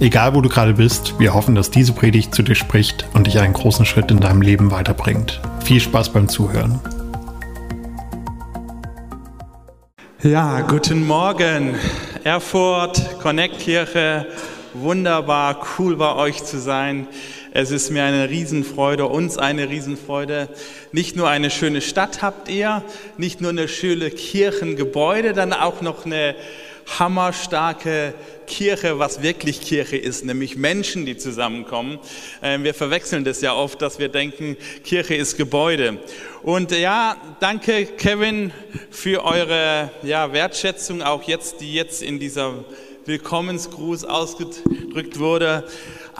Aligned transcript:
Egal 0.00 0.34
wo 0.34 0.40
du 0.40 0.48
gerade 0.48 0.72
bist, 0.72 1.18
wir 1.18 1.34
hoffen, 1.34 1.54
dass 1.54 1.70
diese 1.70 1.92
Predigt 1.92 2.34
zu 2.34 2.42
dir 2.42 2.54
spricht 2.54 3.04
und 3.12 3.26
dich 3.26 3.38
einen 3.38 3.52
großen 3.52 3.84
Schritt 3.84 4.10
in 4.10 4.18
deinem 4.18 4.40
Leben 4.40 4.70
weiterbringt. 4.70 5.42
Viel 5.62 5.78
Spaß 5.78 6.14
beim 6.14 6.26
Zuhören. 6.26 6.80
Ja, 10.22 10.62
guten 10.62 11.06
Morgen, 11.06 11.74
Erfurt, 12.24 13.20
Connect 13.20 13.58
Kirche. 13.58 14.26
Wunderbar, 14.72 15.66
cool 15.78 15.96
bei 15.96 16.14
euch 16.14 16.44
zu 16.44 16.58
sein. 16.58 17.06
Es 17.52 17.70
ist 17.70 17.90
mir 17.90 18.04
eine 18.04 18.30
Riesenfreude, 18.30 19.04
uns 19.04 19.36
eine 19.36 19.68
Riesenfreude. 19.68 20.48
Nicht 20.92 21.14
nur 21.14 21.28
eine 21.28 21.50
schöne 21.50 21.82
Stadt 21.82 22.22
habt 22.22 22.48
ihr, 22.48 22.82
nicht 23.18 23.42
nur 23.42 23.50
eine 23.50 23.68
schöne 23.68 24.10
Kirchengebäude, 24.10 25.34
dann 25.34 25.52
auch 25.52 25.82
noch 25.82 26.06
eine 26.06 26.36
hammerstarke 26.98 28.14
Kirche, 28.46 28.98
was 28.98 29.22
wirklich 29.22 29.60
Kirche 29.60 29.96
ist, 29.96 30.24
nämlich 30.24 30.56
Menschen, 30.56 31.06
die 31.06 31.16
zusammenkommen. 31.16 31.98
Ähm, 32.42 32.64
wir 32.64 32.74
verwechseln 32.74 33.24
das 33.24 33.40
ja 33.40 33.54
oft, 33.54 33.80
dass 33.80 33.98
wir 33.98 34.08
denken, 34.08 34.56
Kirche 34.82 35.14
ist 35.14 35.36
Gebäude. 35.36 35.98
Und 36.42 36.72
ja, 36.72 37.16
danke 37.38 37.86
Kevin 37.86 38.52
für 38.90 39.24
eure 39.24 39.90
ja, 40.02 40.32
Wertschätzung, 40.32 41.02
auch 41.02 41.22
jetzt, 41.22 41.60
die 41.60 41.72
jetzt 41.74 42.02
in 42.02 42.18
dieser 42.18 42.64
Willkommensgruß 43.06 44.04
ausgedrückt 44.04 45.18
wurde 45.18 45.64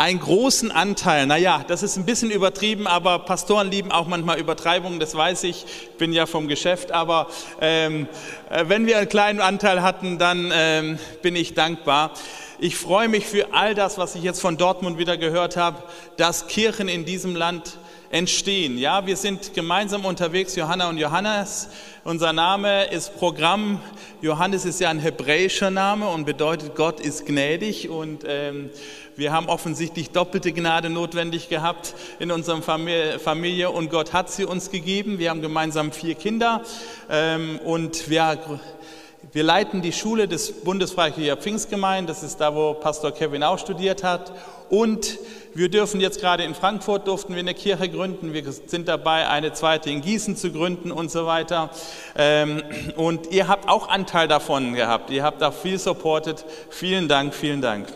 einen 0.01 0.19
großen 0.19 0.73
Anteil, 0.73 1.27
naja, 1.27 1.63
das 1.69 1.83
ist 1.83 1.99
ein 1.99 2.07
bisschen 2.07 2.31
übertrieben, 2.31 2.87
aber 2.87 3.19
Pastoren 3.19 3.71
lieben 3.71 3.93
auch 3.93 4.07
manchmal 4.07 4.39
Übertreibungen, 4.39 4.99
das 4.99 5.15
weiß 5.15 5.45
ich, 5.45 5.67
bin 5.99 6.15
ja 6.15 6.25
vom 6.25 6.49
Geschäft, 6.49 6.91
aber 6.91 7.27
ähm, 7.61 8.09
äh, 8.49 8.65
wenn 8.67 8.87
wir 8.87 8.97
einen 8.97 9.11
kleinen 9.11 9.41
Anteil 9.41 9.83
hatten, 9.83 10.17
dann 10.17 10.51
ähm, 10.55 10.99
bin 11.21 11.37
ich 11.37 11.53
dankbar. 11.53 12.13
Ich 12.59 12.77
freue 12.77 13.09
mich 13.09 13.27
für 13.27 13.53
all 13.53 13.75
das, 13.75 13.99
was 13.99 14.15
ich 14.15 14.23
jetzt 14.23 14.41
von 14.41 14.57
Dortmund 14.57 14.97
wieder 14.97 15.19
gehört 15.19 15.59
habe, 15.59 15.83
dass 16.17 16.47
Kirchen 16.47 16.89
in 16.89 17.05
diesem 17.05 17.37
Land 17.37 17.77
entstehen. 18.11 18.77
Ja, 18.77 19.07
wir 19.07 19.17
sind 19.17 19.55
gemeinsam 19.55 20.05
unterwegs, 20.05 20.57
Johanna 20.57 20.89
und 20.89 20.99
Johannes. 20.99 21.69
Unser 22.03 22.33
Name 22.33 22.87
ist 22.87 23.17
Programm. 23.17 23.81
Johannes 24.21 24.65
ist 24.65 24.81
ja 24.81 24.91
ein 24.91 24.99
hebräischer 24.99 25.71
Name 25.71 26.09
und 26.09 26.25
bedeutet 26.25 26.75
Gott 26.75 26.99
ist 26.99 27.25
gnädig 27.25 27.89
und 27.89 28.25
ähm, 28.27 28.71
wir 29.15 29.33
haben 29.33 29.49
offensichtlich 29.49 30.11
doppelte 30.11 30.53
Gnade 30.53 30.91
notwendig 30.91 31.49
gehabt 31.49 31.95
in 32.19 32.33
unserer 32.33 32.63
Familie 32.63 33.71
und 33.71 33.91
Gott 33.91 34.13
hat 34.13 34.31
sie 34.31 34.45
uns 34.45 34.71
gegeben. 34.73 35.21
Wir 35.21 35.31
haben 35.31 35.43
gemeinsam 35.43 35.93
vier 35.93 36.17
Kinder 36.17 36.63
ähm, 37.09 37.61
und 37.65 38.11
wir, 38.11 38.39
wir 39.33 39.45
leiten 39.45 39.83
die 39.83 39.93
Schule 39.93 40.27
des 40.27 40.65
Bundesfreikircher 40.65 41.37
Pfingstgemeinden. 41.37 42.09
Das 42.09 42.25
ist 42.25 42.39
da, 42.39 42.57
wo 42.57 42.75
Pastor 42.75 43.13
Kevin 43.13 43.45
auch 43.45 43.59
studiert 43.59 44.03
hat. 44.03 44.33
Und 44.71 45.19
wir 45.53 45.69
dürfen 45.69 46.01
jetzt 46.01 46.21
gerade 46.21 46.45
in 46.45 46.55
Frankfurt 46.55 47.09
durften 47.09 47.35
wir 47.35 47.41
eine 47.41 47.55
Kirche 47.55 47.89
gründen. 47.89 48.33
Wir 48.33 48.45
sind 48.53 48.87
dabei, 48.87 49.27
eine 49.27 49.53
zweite 49.53 49.91
in 49.91 50.01
Gießen 50.01 50.37
zu 50.37 50.53
gründen 50.53 50.93
und 50.93 51.11
so 51.11 51.27
weiter. 51.27 51.71
Ähm, 52.17 52.63
und 52.95 53.33
ihr 53.33 53.49
habt 53.49 53.69
auch 53.69 53.89
Anteil 53.89 54.29
davon 54.29 54.75
gehabt. 54.75 55.11
Ihr 55.11 55.25
habt 55.25 55.43
da 55.43 55.51
viel 55.51 55.77
supportet. 55.77 56.45
Vielen 56.71 57.09
Dank, 57.09 57.35
vielen 57.35 57.61
Dank. 57.61 57.89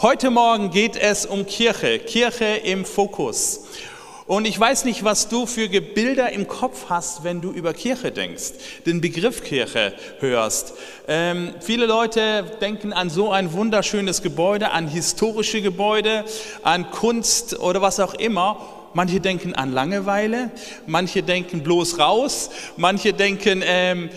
Heute 0.00 0.30
Morgen 0.30 0.70
geht 0.70 0.96
es 0.96 1.26
um 1.26 1.46
Kirche, 1.46 1.98
Kirche 1.98 2.44
im 2.44 2.84
Fokus. 2.84 3.64
Und 4.30 4.46
ich 4.46 4.60
weiß 4.60 4.84
nicht, 4.84 5.02
was 5.02 5.28
du 5.28 5.44
für 5.44 5.68
Bilder 5.68 6.30
im 6.30 6.46
Kopf 6.46 6.84
hast, 6.88 7.24
wenn 7.24 7.40
du 7.40 7.50
über 7.50 7.74
Kirche 7.74 8.12
denkst, 8.12 8.52
den 8.86 9.00
Begriff 9.00 9.42
Kirche 9.42 9.92
hörst. 10.20 10.74
Ähm, 11.08 11.52
viele 11.58 11.86
Leute 11.86 12.44
denken 12.60 12.92
an 12.92 13.10
so 13.10 13.32
ein 13.32 13.52
wunderschönes 13.52 14.22
Gebäude, 14.22 14.70
an 14.70 14.86
historische 14.86 15.62
Gebäude, 15.62 16.24
an 16.62 16.92
Kunst 16.92 17.58
oder 17.58 17.82
was 17.82 17.98
auch 17.98 18.14
immer. 18.14 18.64
Manche 18.94 19.18
denken 19.18 19.56
an 19.56 19.72
Langeweile, 19.72 20.52
manche 20.86 21.24
denken 21.24 21.64
bloß 21.64 21.98
raus, 21.98 22.50
manche 22.76 23.12
denken, 23.12 23.64
ähm, 23.66 24.10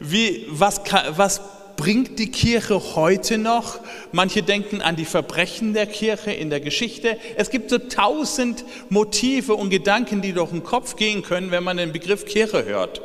wie, 0.00 0.46
was, 0.48 0.80
was 1.10 1.42
bringt 1.76 2.18
die 2.18 2.30
Kirche 2.30 2.94
heute 2.94 3.38
noch? 3.38 3.80
Manche 4.12 4.42
denken 4.42 4.82
an 4.82 4.96
die 4.96 5.04
Verbrechen 5.04 5.74
der 5.74 5.86
Kirche 5.86 6.32
in 6.32 6.50
der 6.50 6.60
Geschichte. 6.60 7.16
Es 7.36 7.50
gibt 7.50 7.70
so 7.70 7.78
tausend 7.78 8.64
Motive 8.88 9.54
und 9.54 9.70
Gedanken, 9.70 10.22
die 10.22 10.32
durch 10.32 10.50
den 10.50 10.62
Kopf 10.62 10.96
gehen 10.96 11.22
können, 11.22 11.50
wenn 11.50 11.64
man 11.64 11.76
den 11.76 11.92
Begriff 11.92 12.24
Kirche 12.24 12.64
hört. 12.64 13.00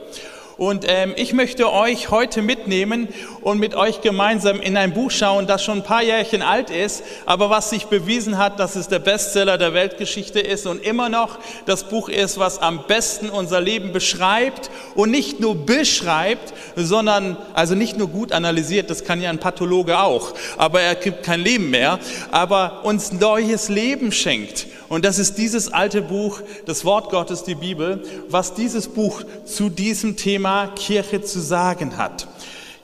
Und 0.57 0.85
ähm, 0.87 1.13
ich 1.17 1.33
möchte 1.33 1.71
euch 1.73 2.11
heute 2.11 2.41
mitnehmen 2.41 3.09
und 3.41 3.59
mit 3.59 3.75
euch 3.75 3.99
gemeinsam 3.99 4.61
in 4.61 4.77
ein 4.77 4.93
Buch 4.93 5.11
schauen, 5.11 5.47
das 5.47 5.63
schon 5.65 5.79
ein 5.79 5.83
paar 5.83 6.01
Jährchen 6.01 6.41
alt 6.41 6.69
ist, 6.69 7.03
aber 7.25 7.49
was 7.49 7.71
sich 7.71 7.87
bewiesen 7.87 8.37
hat, 8.37 8.57
dass 8.57 8.77
es 8.77 8.87
der 8.87 8.99
Bestseller 8.99 9.57
der 9.57 9.73
Weltgeschichte 9.73 10.39
ist 10.39 10.65
und 10.65 10.81
immer 10.81 11.09
noch 11.09 11.39
das 11.65 11.89
Buch 11.89 12.07
ist, 12.07 12.39
was 12.39 12.59
am 12.59 12.87
besten 12.87 13.29
unser 13.29 13.59
Leben 13.59 13.91
beschreibt 13.91 14.71
und 14.95 15.11
nicht 15.11 15.41
nur 15.41 15.55
beschreibt, 15.55 16.53
sondern 16.77 17.35
also 17.53 17.75
nicht 17.75 17.97
nur 17.97 18.07
gut 18.07 18.31
analysiert, 18.31 18.89
das 18.89 19.03
kann 19.03 19.21
ja 19.21 19.29
ein 19.29 19.39
Pathologe 19.39 19.99
auch, 19.99 20.33
aber 20.55 20.79
er 20.79 20.95
gibt 20.95 21.23
kein 21.23 21.41
Leben 21.41 21.69
mehr, 21.69 21.99
aber 22.31 22.85
uns 22.85 23.11
neues 23.11 23.67
Leben 23.67 24.13
schenkt. 24.13 24.67
Und 24.87 25.05
das 25.05 25.19
ist 25.19 25.35
dieses 25.35 25.71
alte 25.71 26.01
Buch, 26.01 26.41
das 26.65 26.85
Wort 26.85 27.09
Gottes, 27.09 27.43
die 27.43 27.55
Bibel, 27.55 28.03
was 28.29 28.53
dieses 28.53 28.87
Buch 28.87 29.23
zu 29.45 29.69
diesem 29.69 30.15
Thema 30.17 30.67
Kirche 30.67 31.21
zu 31.21 31.39
sagen 31.39 31.97
hat. 31.97 32.27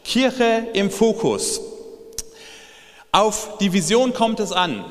Kirche 0.04 0.68
im 0.74 0.90
Fokus. 0.90 1.62
Auf 3.12 3.58
die 3.60 3.74
Vision 3.74 4.14
kommt 4.14 4.40
es 4.40 4.52
an. 4.52 4.86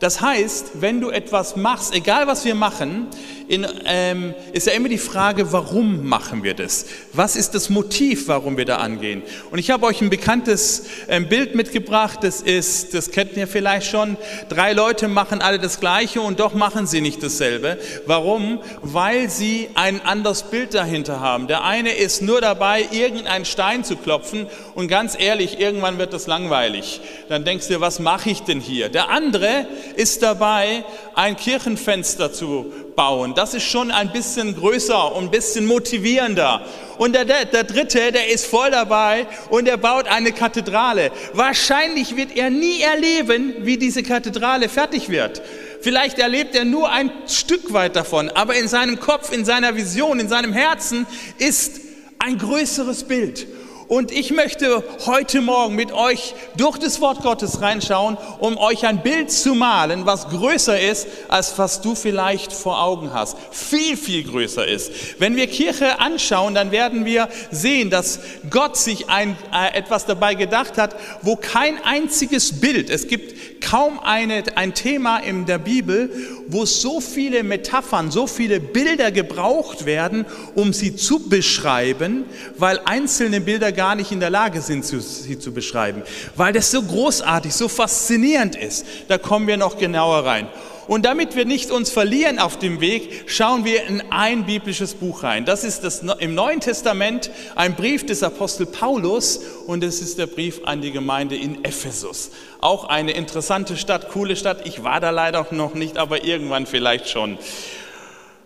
Das 0.00 0.20
heißt, 0.20 0.80
wenn 0.80 1.00
du 1.00 1.10
etwas 1.10 1.56
machst, 1.56 1.94
egal 1.94 2.26
was 2.26 2.44
wir 2.44 2.54
machen, 2.54 3.06
in, 3.50 3.66
ähm, 3.84 4.32
ist 4.52 4.68
ja 4.68 4.74
immer 4.74 4.88
die 4.88 4.96
Frage, 4.96 5.52
warum 5.52 6.08
machen 6.08 6.44
wir 6.44 6.54
das? 6.54 6.86
Was 7.12 7.34
ist 7.34 7.56
das 7.56 7.68
Motiv, 7.68 8.28
warum 8.28 8.56
wir 8.56 8.64
da 8.64 8.76
angehen? 8.76 9.24
Und 9.50 9.58
ich 9.58 9.72
habe 9.72 9.86
euch 9.86 10.00
ein 10.00 10.08
bekanntes 10.08 10.84
ähm, 11.08 11.28
Bild 11.28 11.56
mitgebracht, 11.56 12.20
das 12.22 12.42
ist, 12.42 12.94
das 12.94 13.10
kennt 13.10 13.36
ihr 13.36 13.48
vielleicht 13.48 13.88
schon, 13.88 14.16
drei 14.48 14.72
Leute 14.72 15.08
machen 15.08 15.42
alle 15.42 15.58
das 15.58 15.80
Gleiche 15.80 16.20
und 16.20 16.38
doch 16.38 16.54
machen 16.54 16.86
sie 16.86 17.00
nicht 17.00 17.24
dasselbe. 17.24 17.76
Warum? 18.06 18.60
Weil 18.82 19.28
sie 19.28 19.68
ein 19.74 20.00
anderes 20.00 20.44
Bild 20.44 20.72
dahinter 20.74 21.18
haben. 21.18 21.48
Der 21.48 21.64
eine 21.64 21.90
ist 21.90 22.22
nur 22.22 22.40
dabei, 22.40 22.86
irgendeinen 22.92 23.44
Stein 23.44 23.82
zu 23.82 23.96
klopfen 23.96 24.46
und 24.76 24.86
ganz 24.86 25.16
ehrlich, 25.18 25.58
irgendwann 25.58 25.98
wird 25.98 26.12
das 26.12 26.28
langweilig. 26.28 27.00
Dann 27.28 27.44
denkst 27.44 27.66
du, 27.66 27.80
was 27.80 27.98
mache 27.98 28.30
ich 28.30 28.42
denn 28.42 28.60
hier? 28.60 28.90
Der 28.90 29.08
andere 29.08 29.66
ist 29.96 30.22
dabei, 30.22 30.84
ein 31.16 31.36
Kirchenfenster 31.36 32.32
zu 32.32 32.72
bauen. 32.96 33.34
Das 33.34 33.54
ist 33.54 33.64
schon 33.64 33.90
ein 33.90 34.12
bisschen 34.12 34.54
größer 34.54 35.14
und 35.14 35.24
ein 35.24 35.30
bisschen 35.30 35.66
motivierender. 35.66 36.64
Und 36.98 37.14
der, 37.14 37.24
der, 37.24 37.46
der 37.46 37.64
dritte, 37.64 38.12
der 38.12 38.28
ist 38.28 38.46
voll 38.46 38.70
dabei 38.70 39.26
und 39.48 39.66
er 39.68 39.76
baut 39.76 40.06
eine 40.06 40.32
Kathedrale. 40.32 41.10
Wahrscheinlich 41.32 42.16
wird 42.16 42.36
er 42.36 42.50
nie 42.50 42.80
erleben, 42.82 43.54
wie 43.60 43.78
diese 43.78 44.02
Kathedrale 44.02 44.68
fertig 44.68 45.08
wird. 45.08 45.40
Vielleicht 45.80 46.18
erlebt 46.18 46.54
er 46.54 46.66
nur 46.66 46.90
ein 46.90 47.10
Stück 47.26 47.72
weit 47.72 47.96
davon, 47.96 48.28
aber 48.28 48.54
in 48.54 48.68
seinem 48.68 49.00
Kopf, 49.00 49.32
in 49.32 49.44
seiner 49.44 49.76
Vision, 49.76 50.20
in 50.20 50.28
seinem 50.28 50.52
Herzen 50.52 51.06
ist 51.38 51.80
ein 52.18 52.36
größeres 52.36 53.04
Bild. 53.04 53.46
Und 53.90 54.12
ich 54.12 54.30
möchte 54.30 54.84
heute 55.04 55.40
Morgen 55.40 55.74
mit 55.74 55.90
euch 55.90 56.36
durch 56.56 56.78
das 56.78 57.00
Wort 57.00 57.22
Gottes 57.22 57.60
reinschauen, 57.60 58.16
um 58.38 58.56
euch 58.56 58.86
ein 58.86 59.02
Bild 59.02 59.32
zu 59.32 59.56
malen, 59.56 60.06
was 60.06 60.28
größer 60.28 60.80
ist, 60.80 61.08
als 61.26 61.58
was 61.58 61.80
du 61.80 61.96
vielleicht 61.96 62.52
vor 62.52 62.80
Augen 62.80 63.12
hast. 63.12 63.36
Viel, 63.50 63.96
viel 63.96 64.22
größer 64.22 64.64
ist. 64.64 64.92
Wenn 65.18 65.34
wir 65.34 65.48
Kirche 65.48 65.98
anschauen, 65.98 66.54
dann 66.54 66.70
werden 66.70 67.04
wir 67.04 67.28
sehen, 67.50 67.90
dass 67.90 68.20
Gott 68.48 68.76
sich 68.76 69.08
ein, 69.08 69.36
äh, 69.52 69.76
etwas 69.76 70.06
dabei 70.06 70.36
gedacht 70.36 70.78
hat, 70.78 70.94
wo 71.22 71.34
kein 71.34 71.82
einziges 71.82 72.60
Bild, 72.60 72.90
es 72.90 73.08
gibt 73.08 73.60
kaum 73.60 73.98
eine, 73.98 74.44
ein 74.54 74.72
Thema 74.72 75.18
in 75.18 75.46
der 75.46 75.58
Bibel, 75.58 76.10
wo 76.48 76.64
so 76.64 77.00
viele 77.00 77.42
Metaphern, 77.42 78.10
so 78.10 78.26
viele 78.26 78.60
Bilder 78.60 79.10
gebraucht 79.10 79.86
werden, 79.86 80.26
um 80.54 80.72
sie 80.72 80.96
zu 80.96 81.28
beschreiben, 81.28 82.24
weil 82.56 82.80
einzelne 82.84 83.40
Bilder 83.40 83.72
gar 83.80 83.94
nicht 83.94 84.12
in 84.12 84.20
der 84.20 84.28
Lage 84.28 84.60
sind, 84.60 84.84
sie 84.84 85.38
zu 85.38 85.52
beschreiben, 85.54 86.02
weil 86.36 86.52
das 86.52 86.70
so 86.70 86.82
großartig, 86.82 87.54
so 87.54 87.66
faszinierend 87.66 88.54
ist. 88.54 88.84
Da 89.08 89.16
kommen 89.16 89.46
wir 89.46 89.56
noch 89.56 89.78
genauer 89.78 90.26
rein. 90.26 90.48
Und 90.86 91.06
damit 91.06 91.34
wir 91.34 91.46
nicht 91.46 91.70
uns 91.70 91.88
verlieren 91.88 92.38
auf 92.38 92.58
dem 92.58 92.82
Weg, 92.82 93.24
schauen 93.26 93.64
wir 93.64 93.86
in 93.86 94.02
ein 94.10 94.44
biblisches 94.44 94.92
Buch 94.92 95.22
rein. 95.22 95.46
Das 95.46 95.64
ist 95.64 95.82
das, 95.82 96.02
im 96.18 96.34
Neuen 96.34 96.60
Testament 96.60 97.30
ein 97.54 97.74
Brief 97.74 98.04
des 98.04 98.22
Apostel 98.22 98.66
Paulus 98.66 99.40
und 99.66 99.82
es 99.82 100.02
ist 100.02 100.18
der 100.18 100.26
Brief 100.26 100.60
an 100.64 100.82
die 100.82 100.92
Gemeinde 100.92 101.36
in 101.36 101.64
Ephesus. 101.64 102.32
Auch 102.60 102.84
eine 102.84 103.12
interessante 103.12 103.78
Stadt, 103.78 104.10
coole 104.10 104.36
Stadt. 104.36 104.66
Ich 104.66 104.84
war 104.84 105.00
da 105.00 105.08
leider 105.08 105.46
noch 105.52 105.72
nicht, 105.72 105.96
aber 105.96 106.22
irgendwann 106.24 106.66
vielleicht 106.66 107.08
schon. 107.08 107.38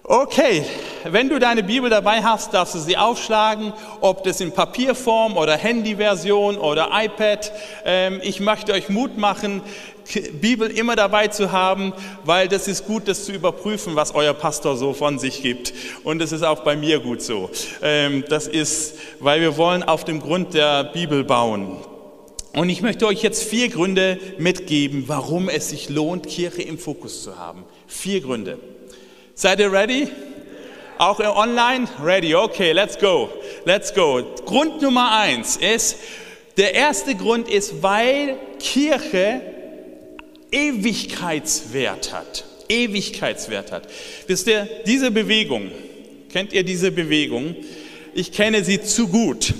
Okay, 0.07 0.67
wenn 1.05 1.31
du 1.31 1.39
deine 1.39 1.63
Bibel 1.63 1.89
dabei 1.89 2.23
hast, 2.23 2.53
darfst 2.53 2.75
du 2.75 2.79
sie 2.79 2.99
aufschlagen, 2.99 3.73
ob 4.03 4.23
das 4.23 4.39
in 4.43 4.53
Papierform 4.53 5.39
oder 5.39 5.57
Handyversion 5.57 6.59
oder 6.59 6.91
iPad. 6.93 7.51
Ähm, 7.87 8.21
ich 8.23 8.39
möchte 8.39 8.75
euch 8.75 8.91
Mut 8.91 9.17
machen, 9.17 9.63
Bibel 10.43 10.71
immer 10.71 10.95
dabei 10.95 11.29
zu 11.29 11.53
haben, 11.53 11.95
weil 12.23 12.49
das 12.49 12.69
ist 12.69 12.87
gut, 12.87 13.09
das 13.09 13.25
zu 13.25 13.33
überprüfen, 13.33 13.97
was 13.97 14.15
euer 14.15 14.35
Pastor 14.35 14.77
so 14.77 14.93
von 14.93 15.19
sich 15.19 15.41
gibt. 15.41 15.73
Und 16.03 16.19
das 16.19 16.33
ist 16.33 16.43
auch 16.43 16.61
bei 16.61 16.77
mir 16.77 17.01
gut 17.01 17.23
so. 17.23 17.49
Ähm, 17.81 18.25
das 18.29 18.47
ist, 18.47 18.97
weil 19.21 19.41
wir 19.41 19.57
wollen 19.57 19.83
auf 19.83 20.05
dem 20.05 20.21
Grund 20.21 20.53
der 20.53 20.85
Bibel 20.85 21.25
bauen. 21.25 21.79
Und 22.55 22.69
ich 22.69 22.83
möchte 22.83 23.07
euch 23.07 23.23
jetzt 23.23 23.43
vier 23.43 23.71
Gründe 23.71 24.19
mitgeben, 24.37 25.05
warum 25.07 25.49
es 25.49 25.71
sich 25.71 25.89
lohnt, 25.89 26.27
Kirche 26.27 26.61
im 26.61 26.77
Fokus 26.77 27.23
zu 27.23 27.39
haben. 27.39 27.65
Vier 27.87 28.21
Gründe. 28.21 28.59
Seid 29.37 29.59
ihr 29.59 29.73
ready? 29.73 30.09
Auch 30.97 31.19
online? 31.19 31.89
Ready, 32.01 32.37
okay, 32.37 32.73
let's 32.73 32.97
go. 32.97 33.29
Let's 33.65 33.93
go. 33.93 34.23
Grund 34.45 34.81
Nummer 34.81 35.19
eins 35.19 35.57
ist, 35.57 35.97
der 36.57 36.75
erste 36.75 37.17
Grund 37.17 37.49
ist, 37.49 37.83
weil 37.83 38.37
Kirche 38.61 39.41
Ewigkeitswert 40.53 42.13
hat. 42.13 42.45
Ewigkeitswert 42.69 43.73
hat. 43.73 43.89
Wisst 44.29 44.47
ihr, 44.47 44.69
diese 44.87 45.11
Bewegung, 45.11 45.73
kennt 46.33 46.53
ihr 46.53 46.63
diese 46.63 46.93
Bewegung? 46.93 47.57
Ich 48.15 48.31
kenne 48.31 48.63
sie 48.63 48.81
zu 48.81 49.09
gut. 49.09 49.53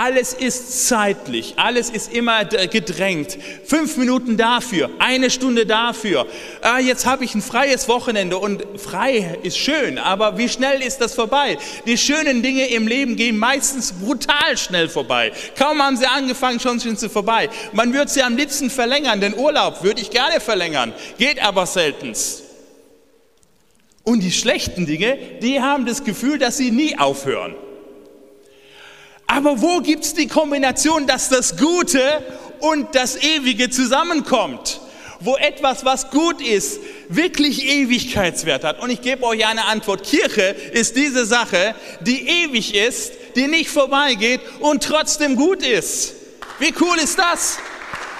Alles 0.00 0.32
ist 0.32 0.86
zeitlich, 0.86 1.54
alles 1.56 1.90
ist 1.90 2.12
immer 2.12 2.44
gedrängt. 2.44 3.36
Fünf 3.64 3.96
Minuten 3.96 4.36
dafür, 4.36 4.90
eine 5.00 5.28
Stunde 5.28 5.66
dafür. 5.66 6.24
Ah, 6.60 6.78
jetzt 6.78 7.04
habe 7.04 7.24
ich 7.24 7.34
ein 7.34 7.42
freies 7.42 7.88
Wochenende 7.88 8.38
und 8.38 8.62
frei 8.76 9.36
ist 9.42 9.58
schön, 9.58 9.98
aber 9.98 10.38
wie 10.38 10.48
schnell 10.48 10.82
ist 10.82 11.00
das 11.00 11.16
vorbei? 11.16 11.58
Die 11.84 11.98
schönen 11.98 12.44
Dinge 12.44 12.68
im 12.68 12.86
Leben 12.86 13.16
gehen 13.16 13.38
meistens 13.38 13.92
brutal 13.92 14.56
schnell 14.56 14.88
vorbei. 14.88 15.32
Kaum 15.58 15.82
haben 15.82 15.96
sie 15.96 16.06
angefangen, 16.06 16.60
schon 16.60 16.78
sind 16.78 17.00
sie 17.00 17.08
vorbei. 17.08 17.50
Man 17.72 17.92
würde 17.92 18.08
sie 18.08 18.22
am 18.22 18.36
liebsten 18.36 18.70
verlängern, 18.70 19.20
den 19.20 19.34
Urlaub 19.36 19.82
würde 19.82 20.00
ich 20.00 20.10
gerne 20.10 20.38
verlängern, 20.38 20.92
geht 21.18 21.42
aber 21.42 21.66
seltenst. 21.66 22.44
Und 24.04 24.20
die 24.20 24.30
schlechten 24.30 24.86
Dinge, 24.86 25.18
die 25.42 25.60
haben 25.60 25.86
das 25.86 26.04
Gefühl, 26.04 26.38
dass 26.38 26.56
sie 26.56 26.70
nie 26.70 26.96
aufhören. 26.96 27.56
Aber 29.28 29.60
wo 29.60 29.80
gibt 29.80 30.04
es 30.04 30.14
die 30.14 30.26
Kombination, 30.26 31.06
dass 31.06 31.28
das 31.28 31.56
Gute 31.58 32.00
und 32.60 32.94
das 32.94 33.22
Ewige 33.22 33.68
zusammenkommt? 33.68 34.80
Wo 35.20 35.36
etwas, 35.36 35.84
was 35.84 36.10
gut 36.10 36.40
ist, 36.40 36.80
wirklich 37.08 37.66
Ewigkeitswert 37.66 38.64
hat. 38.64 38.80
Und 38.80 38.90
ich 38.90 39.02
gebe 39.02 39.24
euch 39.24 39.46
eine 39.46 39.66
Antwort. 39.66 40.02
Kirche 40.02 40.56
ist 40.72 40.96
diese 40.96 41.26
Sache, 41.26 41.74
die 42.00 42.26
ewig 42.26 42.74
ist, 42.74 43.12
die 43.36 43.48
nicht 43.48 43.68
vorbeigeht 43.68 44.40
und 44.60 44.82
trotzdem 44.82 45.36
gut 45.36 45.62
ist. 45.62 46.14
Wie 46.58 46.72
cool 46.80 46.96
ist 46.98 47.18
das? 47.18 47.58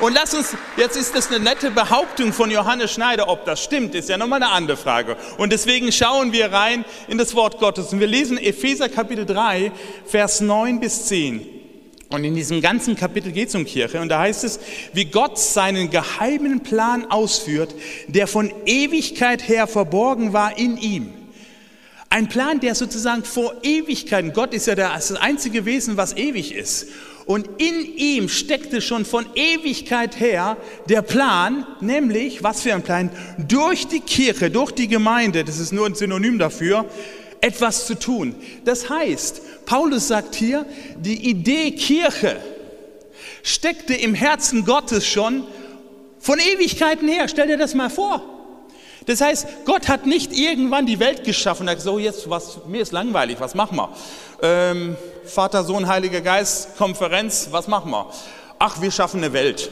Und 0.00 0.14
lass 0.14 0.32
uns, 0.32 0.56
jetzt 0.76 0.96
ist 0.96 1.16
das 1.16 1.28
eine 1.28 1.40
nette 1.40 1.72
Behauptung 1.72 2.32
von 2.32 2.52
Johannes 2.52 2.92
Schneider, 2.92 3.28
ob 3.28 3.44
das 3.44 3.64
stimmt, 3.64 3.96
ist 3.96 4.08
ja 4.08 4.16
nochmal 4.16 4.40
eine 4.40 4.52
andere 4.52 4.76
Frage. 4.76 5.16
Und 5.38 5.52
deswegen 5.52 5.90
schauen 5.90 6.32
wir 6.32 6.52
rein 6.52 6.84
in 7.08 7.18
das 7.18 7.34
Wort 7.34 7.58
Gottes. 7.58 7.92
Und 7.92 7.98
wir 7.98 8.06
lesen 8.06 8.38
Epheser 8.38 8.88
Kapitel 8.88 9.26
3, 9.26 9.72
Vers 10.06 10.40
9 10.40 10.78
bis 10.78 11.06
10. 11.06 11.44
Und 12.10 12.22
in 12.22 12.36
diesem 12.36 12.60
ganzen 12.60 12.94
Kapitel 12.94 13.32
geht 13.32 13.48
es 13.48 13.56
um 13.56 13.64
Kirche. 13.64 14.00
Und 14.00 14.08
da 14.08 14.20
heißt 14.20 14.44
es, 14.44 14.60
wie 14.92 15.06
Gott 15.06 15.36
seinen 15.36 15.90
geheimen 15.90 16.62
Plan 16.62 17.10
ausführt, 17.10 17.74
der 18.06 18.28
von 18.28 18.52
Ewigkeit 18.66 19.48
her 19.48 19.66
verborgen 19.66 20.32
war 20.32 20.56
in 20.56 20.78
ihm. 20.78 21.12
Ein 22.08 22.28
Plan, 22.28 22.60
der 22.60 22.76
sozusagen 22.76 23.24
vor 23.24 23.52
Ewigkeiten, 23.62 24.32
Gott 24.32 24.54
ist 24.54 24.68
ja 24.68 24.76
das 24.76 25.12
einzige 25.12 25.66
Wesen, 25.66 25.96
was 25.96 26.16
ewig 26.16 26.54
ist. 26.54 26.86
Und 27.28 27.46
in 27.58 27.94
ihm 27.96 28.30
steckte 28.30 28.80
schon 28.80 29.04
von 29.04 29.26
Ewigkeit 29.34 30.18
her 30.18 30.56
der 30.88 31.02
Plan, 31.02 31.66
nämlich, 31.82 32.42
was 32.42 32.62
für 32.62 32.72
ein 32.72 32.80
Plan, 32.80 33.10
durch 33.36 33.86
die 33.86 34.00
Kirche, 34.00 34.50
durch 34.50 34.72
die 34.72 34.88
Gemeinde, 34.88 35.44
das 35.44 35.58
ist 35.58 35.70
nur 35.70 35.84
ein 35.84 35.94
Synonym 35.94 36.38
dafür, 36.38 36.86
etwas 37.42 37.86
zu 37.86 37.96
tun. 37.96 38.34
Das 38.64 38.88
heißt, 38.88 39.66
Paulus 39.66 40.08
sagt 40.08 40.36
hier, 40.36 40.64
die 40.96 41.28
Idee 41.28 41.72
Kirche 41.72 42.38
steckte 43.42 43.92
im 43.92 44.14
Herzen 44.14 44.64
Gottes 44.64 45.06
schon 45.06 45.44
von 46.18 46.38
Ewigkeiten 46.38 47.08
her. 47.08 47.28
Stell 47.28 47.48
dir 47.48 47.58
das 47.58 47.74
mal 47.74 47.90
vor. 47.90 48.22
Das 49.04 49.20
heißt, 49.20 49.46
Gott 49.66 49.88
hat 49.88 50.06
nicht 50.06 50.32
irgendwann 50.32 50.86
die 50.86 50.98
Welt 50.98 51.24
geschaffen 51.24 51.64
und 51.64 51.68
hat 51.68 51.76
gesagt, 51.76 51.94
so 51.94 51.98
jetzt, 51.98 52.30
was, 52.30 52.60
mir 52.66 52.80
ist 52.80 52.92
langweilig, 52.92 53.36
was 53.38 53.54
machen 53.54 53.76
wir? 53.76 53.90
Ähm, 54.42 54.96
Vater, 55.28 55.64
Sohn, 55.64 55.88
Heiliger 55.88 56.20
Geist, 56.20 56.76
Konferenz, 56.76 57.48
was 57.50 57.68
machen 57.68 57.90
wir? 57.90 58.06
Ach, 58.58 58.80
wir 58.80 58.90
schaffen 58.90 59.18
eine 59.18 59.32
Welt. 59.32 59.70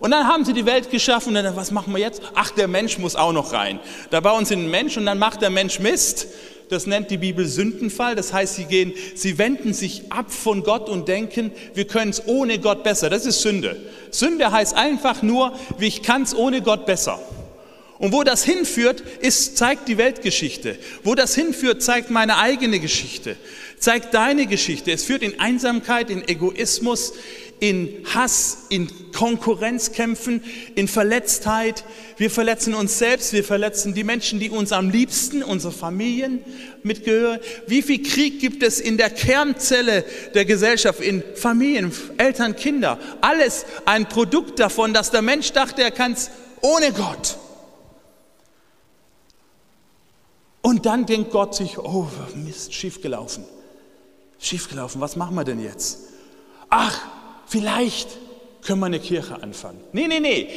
Und 0.00 0.10
dann 0.10 0.26
haben 0.26 0.44
sie 0.44 0.52
die 0.52 0.66
Welt 0.66 0.90
geschaffen 0.90 1.36
und 1.36 1.44
dann, 1.44 1.54
was 1.54 1.70
machen 1.70 1.92
wir 1.92 2.00
jetzt? 2.00 2.22
Ach, 2.34 2.50
der 2.50 2.66
Mensch 2.66 2.98
muss 2.98 3.14
auch 3.14 3.32
noch 3.32 3.52
rein. 3.52 3.78
Da 4.10 4.20
bauen 4.20 4.44
sie 4.44 4.54
einen 4.54 4.70
Mensch 4.70 4.96
und 4.96 5.06
dann 5.06 5.18
macht 5.18 5.42
der 5.42 5.50
Mensch 5.50 5.78
Mist. 5.78 6.26
Das 6.70 6.86
nennt 6.86 7.10
die 7.10 7.18
Bibel 7.18 7.46
Sündenfall. 7.46 8.16
Das 8.16 8.32
heißt, 8.32 8.56
sie 8.56 8.64
gehen, 8.64 8.94
sie 9.14 9.38
wenden 9.38 9.74
sich 9.74 10.10
ab 10.10 10.32
von 10.32 10.64
Gott 10.64 10.88
und 10.88 11.06
denken, 11.06 11.52
wir 11.74 11.86
können 11.86 12.10
es 12.10 12.26
ohne 12.26 12.58
Gott 12.58 12.82
besser. 12.82 13.10
Das 13.10 13.26
ist 13.26 13.42
Sünde. 13.42 13.76
Sünde 14.10 14.50
heißt 14.50 14.74
einfach 14.74 15.22
nur, 15.22 15.52
ich 15.78 16.02
kann 16.02 16.22
es 16.22 16.34
ohne 16.34 16.62
Gott 16.62 16.84
besser. 16.86 17.20
Und 17.98 18.12
wo 18.12 18.24
das 18.24 18.42
hinführt, 18.42 19.00
ist, 19.20 19.56
zeigt 19.56 19.86
die 19.86 19.98
Weltgeschichte. 19.98 20.76
Wo 21.04 21.14
das 21.14 21.36
hinführt, 21.36 21.80
zeigt 21.80 22.10
meine 22.10 22.38
eigene 22.38 22.80
Geschichte. 22.80 23.36
Zeigt 23.82 24.14
deine 24.14 24.46
Geschichte. 24.46 24.92
Es 24.92 25.02
führt 25.02 25.22
in 25.22 25.40
Einsamkeit, 25.40 26.08
in 26.08 26.22
Egoismus, 26.28 27.14
in 27.58 28.04
Hass, 28.14 28.66
in 28.68 28.88
Konkurrenzkämpfen, 29.10 30.40
in 30.76 30.86
Verletztheit. 30.86 31.82
Wir 32.16 32.30
verletzen 32.30 32.74
uns 32.74 33.00
selbst, 33.00 33.32
wir 33.32 33.42
verletzen 33.42 33.92
die 33.92 34.04
Menschen, 34.04 34.38
die 34.38 34.50
uns 34.50 34.70
am 34.70 34.88
liebsten, 34.88 35.42
unsere 35.42 35.72
Familien 35.72 36.44
mitgehören. 36.84 37.40
Wie 37.66 37.82
viel 37.82 38.04
Krieg 38.04 38.38
gibt 38.38 38.62
es 38.62 38.78
in 38.78 38.98
der 38.98 39.10
Kernzelle 39.10 40.04
der 40.32 40.44
Gesellschaft, 40.44 41.00
in 41.00 41.24
Familien, 41.34 41.90
Eltern, 42.18 42.54
Kinder? 42.54 43.00
Alles 43.20 43.66
ein 43.84 44.08
Produkt 44.08 44.60
davon, 44.60 44.94
dass 44.94 45.10
der 45.10 45.22
Mensch 45.22 45.50
dachte, 45.50 45.82
er 45.82 45.90
kann 45.90 46.12
es 46.12 46.30
ohne 46.60 46.92
Gott. 46.92 47.36
Und 50.60 50.86
dann 50.86 51.04
denkt 51.04 51.32
Gott 51.32 51.56
sich, 51.56 51.78
oh 51.78 52.06
Mist, 52.36 52.72
schiefgelaufen. 52.72 53.44
Schiefgelaufen, 54.42 55.00
was 55.00 55.14
machen 55.14 55.36
wir 55.36 55.44
denn 55.44 55.62
jetzt? 55.62 56.00
Ach, 56.68 57.00
vielleicht 57.46 58.08
können 58.62 58.80
wir 58.80 58.86
eine 58.86 58.98
Kirche 58.98 59.40
anfangen. 59.40 59.80
Nee, 59.92 60.08
nee, 60.08 60.20
nee. 60.20 60.48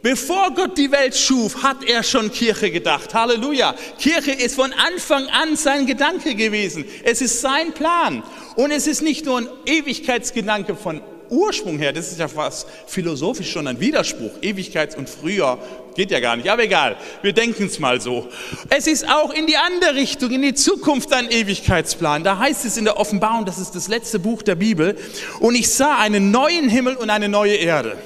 Bevor 0.00 0.52
Gott 0.54 0.78
die 0.78 0.90
Welt 0.90 1.14
schuf, 1.14 1.62
hat 1.62 1.84
er 1.84 2.02
schon 2.02 2.32
Kirche 2.32 2.70
gedacht. 2.70 3.12
Halleluja. 3.12 3.74
Kirche 3.98 4.30
ist 4.32 4.54
von 4.54 4.72
Anfang 4.72 5.26
an 5.26 5.56
sein 5.56 5.86
Gedanke 5.86 6.34
gewesen. 6.34 6.84
Es 7.04 7.20
ist 7.20 7.40
sein 7.42 7.74
Plan. 7.74 8.22
Und 8.56 8.70
es 8.70 8.86
ist 8.86 9.02
nicht 9.02 9.26
nur 9.26 9.38
ein 9.38 9.48
Ewigkeitsgedanke 9.66 10.74
von 10.74 11.02
Ursprung 11.28 11.78
her, 11.78 11.92
das 11.92 12.10
ist 12.10 12.20
ja 12.20 12.28
fast 12.28 12.66
philosophisch 12.86 13.50
schon 13.52 13.66
ein 13.66 13.78
Widerspruch. 13.80 14.38
Ewigkeits- 14.40 14.96
und 14.96 15.10
früher 15.10 15.58
geht 15.98 16.12
ja 16.12 16.20
gar 16.20 16.36
nicht, 16.36 16.48
aber 16.48 16.62
egal, 16.62 16.96
wir 17.22 17.32
denken 17.32 17.66
es 17.66 17.80
mal 17.80 18.00
so. 18.00 18.28
Es 18.70 18.86
ist 18.86 19.10
auch 19.10 19.34
in 19.34 19.48
die 19.48 19.56
andere 19.56 19.96
Richtung, 19.96 20.30
in 20.30 20.42
die 20.42 20.54
Zukunft 20.54 21.12
ein 21.12 21.28
Ewigkeitsplan. 21.28 22.22
Da 22.22 22.38
heißt 22.38 22.64
es 22.64 22.76
in 22.76 22.84
der 22.84 22.98
Offenbarung, 22.98 23.44
das 23.44 23.58
ist 23.58 23.74
das 23.74 23.88
letzte 23.88 24.20
Buch 24.20 24.42
der 24.42 24.54
Bibel, 24.54 24.96
und 25.40 25.56
ich 25.56 25.68
sah 25.70 25.98
einen 25.98 26.30
neuen 26.30 26.68
Himmel 26.68 26.94
und 26.94 27.10
eine 27.10 27.28
neue 27.28 27.56
Erde. 27.56 27.98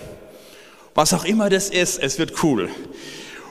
Was 0.94 1.12
auch 1.12 1.26
immer 1.26 1.50
das 1.50 1.68
ist, 1.68 2.02
es 2.02 2.18
wird 2.18 2.42
cool. 2.42 2.70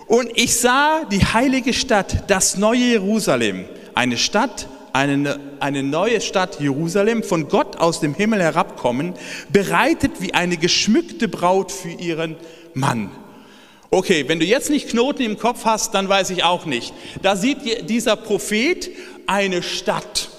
Und 0.08 0.32
ich 0.34 0.56
sah 0.60 1.04
die 1.04 1.24
heilige 1.24 1.72
Stadt, 1.72 2.24
das 2.26 2.58
neue 2.58 2.80
Jerusalem, 2.80 3.66
eine 3.94 4.18
Stadt, 4.18 4.68
eine, 4.92 5.40
eine 5.60 5.84
neue 5.84 6.20
Stadt 6.20 6.60
Jerusalem 6.60 7.22
von 7.22 7.48
Gott 7.48 7.78
aus 7.78 8.00
dem 8.00 8.16
Himmel 8.16 8.42
herabkommen, 8.42 9.14
bereitet 9.50 10.14
wie 10.18 10.34
eine 10.34 10.58
geschmückte 10.58 11.28
Braut 11.28 11.72
für 11.72 11.92
ihren 11.92 12.38
Mann. 12.74 13.12
Okay, 13.94 14.24
wenn 14.30 14.40
du 14.40 14.46
jetzt 14.46 14.70
nicht 14.70 14.88
Knoten 14.88 15.22
im 15.22 15.38
Kopf 15.38 15.66
hast, 15.66 15.94
dann 15.94 16.08
weiß 16.08 16.30
ich 16.30 16.46
auch 16.46 16.66
nicht. 16.66 16.94
Da 17.22 17.36
sieht 17.36 17.90
dieser 17.90 18.16
Prophet 18.16 18.90
eine 19.28 19.62
Stadt 19.62 20.30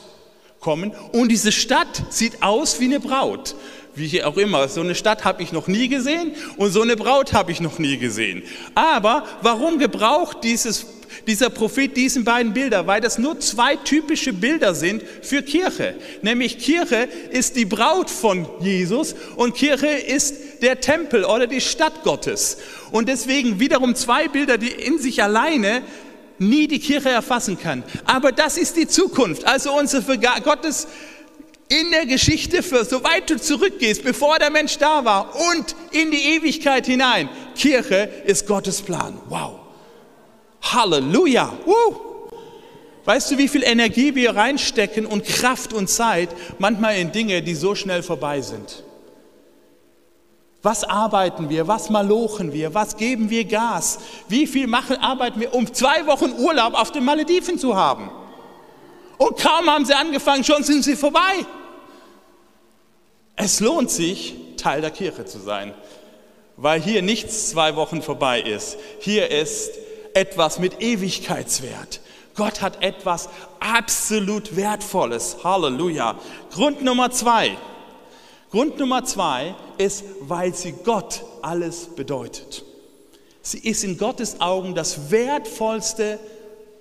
kommen 0.58 0.92
und 1.12 1.28
diese 1.28 1.52
Stadt 1.52 2.02
sieht 2.08 2.42
aus 2.42 2.80
wie 2.80 2.86
eine 2.86 2.98
Braut. 2.98 3.54
wie 3.94 4.22
auch 4.24 4.38
immer. 4.38 4.68
So 4.68 4.80
eine 4.80 4.94
Stadt 4.94 5.26
habe 5.26 5.42
ich 5.42 5.52
noch 5.52 5.68
nie 5.68 5.88
gesehen 5.88 6.32
und 6.56 6.70
so 6.72 6.80
eine 6.80 6.96
Braut 6.96 7.34
habe 7.34 7.52
ich 7.52 7.60
noch 7.60 7.78
nie 7.78 7.98
gesehen. 7.98 8.42
Aber 8.74 9.24
warum 9.42 9.78
gebraucht 9.78 10.38
dieses, 10.44 10.86
dieser 11.26 11.50
Prophet 11.50 11.94
diesen 11.94 12.24
beiden 12.24 12.54
Bilder? 12.54 12.86
Weil 12.86 13.02
das 13.02 13.18
nur 13.18 13.38
zwei 13.40 13.76
typische 13.76 14.32
Bilder 14.32 14.74
sind 14.74 15.02
für 15.20 15.42
Kirche. 15.42 15.94
Nämlich 16.22 16.58
Kirche 16.58 17.06
ist 17.30 17.56
die 17.56 17.66
Braut 17.66 18.08
von 18.08 18.48
Jesus 18.60 19.14
und 19.36 19.54
Kirche 19.54 19.88
ist 19.88 20.36
der 20.62 20.80
Tempel 20.80 21.24
oder 21.24 21.46
die 21.46 21.60
Stadt 21.60 22.02
Gottes. 22.04 22.58
Und 22.90 23.08
deswegen 23.08 23.60
wiederum 23.60 23.94
zwei 23.94 24.28
Bilder, 24.28 24.58
die 24.58 24.68
in 24.68 24.98
sich 24.98 25.22
alleine 25.22 25.82
nie 26.38 26.66
die 26.66 26.78
Kirche 26.78 27.10
erfassen 27.10 27.58
kann. 27.58 27.84
Aber 28.04 28.32
das 28.32 28.56
ist 28.56 28.76
die 28.76 28.88
Zukunft. 28.88 29.46
Also 29.46 29.72
unsere 29.72 30.18
Gottes 30.18 30.88
in 31.68 31.90
der 31.90 32.06
Geschichte, 32.06 32.62
für, 32.62 32.84
soweit 32.84 33.30
du 33.30 33.40
zurückgehst, 33.40 34.04
bevor 34.04 34.38
der 34.38 34.50
Mensch 34.50 34.76
da 34.78 35.04
war 35.04 35.34
und 35.50 35.74
in 35.90 36.10
die 36.10 36.36
Ewigkeit 36.36 36.86
hinein. 36.86 37.30
Kirche 37.56 38.10
ist 38.26 38.46
Gottes 38.46 38.82
Plan. 38.82 39.18
Wow. 39.28 39.60
Halleluja. 40.60 41.52
Woo. 41.64 41.96
Weißt 43.04 43.30
du, 43.30 43.38
wie 43.38 43.48
viel 43.48 43.64
Energie 43.64 44.14
wir 44.14 44.36
reinstecken 44.36 45.06
und 45.06 45.24
Kraft 45.24 45.72
und 45.72 45.88
Zeit 45.88 46.28
manchmal 46.58 46.96
in 46.96 47.10
Dinge, 47.10 47.42
die 47.42 47.54
so 47.54 47.74
schnell 47.74 48.02
vorbei 48.02 48.40
sind? 48.42 48.84
Was 50.62 50.84
arbeiten 50.84 51.48
wir? 51.48 51.66
Was 51.66 51.90
malochen 51.90 52.52
wir? 52.52 52.72
Was 52.72 52.96
geben 52.96 53.30
wir 53.30 53.44
Gas? 53.44 53.98
Wie 54.28 54.46
viel 54.46 54.68
machen, 54.68 54.96
arbeiten 54.96 55.40
wir, 55.40 55.54
um 55.54 55.72
zwei 55.72 56.06
Wochen 56.06 56.32
Urlaub 56.38 56.74
auf 56.74 56.92
den 56.92 57.04
Malediven 57.04 57.58
zu 57.58 57.76
haben? 57.76 58.10
Und 59.18 59.38
kaum 59.38 59.68
haben 59.68 59.84
sie 59.84 59.94
angefangen, 59.94 60.44
schon 60.44 60.62
sind 60.62 60.84
sie 60.84 60.96
vorbei. 60.96 61.44
Es 63.34 63.60
lohnt 63.60 63.90
sich, 63.90 64.36
Teil 64.56 64.80
der 64.80 64.90
Kirche 64.90 65.24
zu 65.24 65.40
sein, 65.40 65.74
weil 66.56 66.80
hier 66.80 67.02
nichts 67.02 67.50
zwei 67.50 67.74
Wochen 67.74 68.02
vorbei 68.02 68.40
ist. 68.40 68.76
Hier 69.00 69.30
ist 69.30 69.72
etwas 70.14 70.60
mit 70.60 70.80
Ewigkeitswert. 70.80 72.00
Gott 72.36 72.62
hat 72.62 72.82
etwas 72.82 73.28
absolut 73.58 74.56
Wertvolles. 74.56 75.38
Halleluja. 75.42 76.18
Grund 76.52 76.82
Nummer 76.82 77.10
zwei. 77.10 77.56
Grund 78.52 78.78
Nummer 78.78 79.02
zwei 79.04 79.54
ist, 79.78 80.04
weil 80.20 80.54
sie 80.54 80.72
Gott 80.84 81.24
alles 81.40 81.86
bedeutet. 81.86 82.64
Sie 83.40 83.58
ist 83.58 83.82
in 83.82 83.96
Gottes 83.96 84.40
Augen 84.42 84.74
das 84.74 85.10
Wertvollste, 85.10 86.20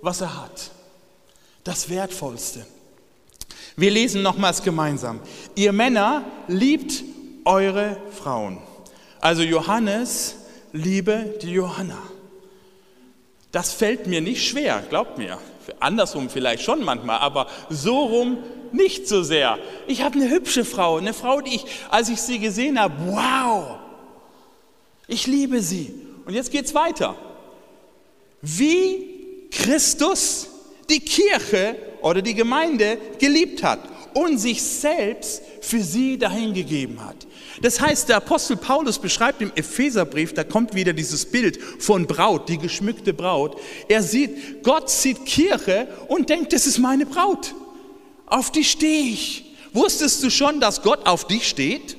was 0.02 0.20
er 0.20 0.42
hat. 0.42 0.70
Das 1.64 1.88
Wertvollste. 1.88 2.66
Wir 3.74 3.90
lesen 3.90 4.20
nochmals 4.20 4.62
gemeinsam. 4.62 5.20
Ihr 5.54 5.72
Männer 5.72 6.24
liebt 6.46 7.04
eure 7.46 7.96
Frauen. 8.12 8.58
Also 9.20 9.42
Johannes 9.42 10.36
liebe 10.72 11.38
die 11.40 11.52
Johanna. 11.52 11.98
Das 13.50 13.72
fällt 13.72 14.06
mir 14.06 14.20
nicht 14.20 14.46
schwer, 14.46 14.82
glaubt 14.90 15.16
mir. 15.16 15.38
Andersrum 15.80 16.28
vielleicht 16.28 16.62
schon 16.62 16.84
manchmal, 16.84 17.20
aber 17.20 17.46
so 17.70 17.98
rum 18.04 18.38
nicht 18.72 19.08
so 19.08 19.22
sehr. 19.22 19.58
Ich 19.86 20.02
habe 20.02 20.16
eine 20.16 20.30
hübsche 20.30 20.64
Frau, 20.64 20.96
eine 20.96 21.14
Frau, 21.14 21.40
die 21.40 21.56
ich, 21.56 21.64
als 21.90 22.08
ich 22.08 22.20
sie 22.20 22.38
gesehen 22.38 22.78
habe, 22.80 22.94
wow, 23.06 23.78
ich 25.06 25.26
liebe 25.26 25.60
sie. 25.60 25.94
Und 26.24 26.34
jetzt 26.34 26.50
geht 26.50 26.66
es 26.66 26.74
weiter. 26.74 27.16
Wie 28.40 29.48
Christus 29.50 30.48
die 30.88 31.00
Kirche 31.00 31.76
oder 32.00 32.22
die 32.22 32.34
Gemeinde 32.34 32.98
geliebt 33.18 33.62
hat 33.62 33.80
und 34.14 34.38
sich 34.38 34.62
selbst 34.62 35.42
für 35.60 35.80
sie 35.80 36.18
dahingegeben 36.18 37.04
hat. 37.04 37.26
Das 37.60 37.80
heißt, 37.80 38.08
der 38.08 38.16
Apostel 38.16 38.56
Paulus 38.56 38.98
beschreibt 38.98 39.40
im 39.40 39.52
Epheserbrief, 39.54 40.34
da 40.34 40.44
kommt 40.44 40.74
wieder 40.74 40.92
dieses 40.92 41.24
Bild 41.26 41.58
von 41.78 42.06
Braut, 42.06 42.48
die 42.48 42.58
geschmückte 42.58 43.14
Braut. 43.14 43.58
Er 43.88 44.02
sieht, 44.02 44.62
Gott 44.62 44.90
sieht 44.90 45.24
Kirche 45.24 45.86
und 46.08 46.28
denkt, 46.28 46.52
das 46.52 46.66
ist 46.66 46.78
meine 46.78 47.06
Braut. 47.06 47.54
Auf 48.32 48.50
die 48.50 48.64
stehe 48.64 49.12
ich. 49.12 49.44
Wusstest 49.74 50.22
du 50.22 50.30
schon, 50.30 50.58
dass 50.58 50.80
Gott 50.80 51.06
auf 51.06 51.26
dich 51.26 51.46
steht? 51.46 51.98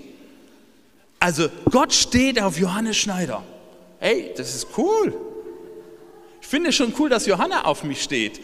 Also 1.20 1.48
Gott 1.70 1.94
steht 1.94 2.42
auf 2.42 2.58
Johannes 2.58 2.98
Schneider. 2.98 3.44
Hey, 4.00 4.34
das 4.36 4.56
ist 4.56 4.68
cool. 4.76 5.14
Ich 6.42 6.48
finde 6.48 6.72
es 6.72 6.76
schon 6.76 6.92
cool, 6.98 7.08
dass 7.08 7.28
Johanna 7.28 7.66
auf 7.66 7.84
mich 7.84 8.02
steht. 8.02 8.42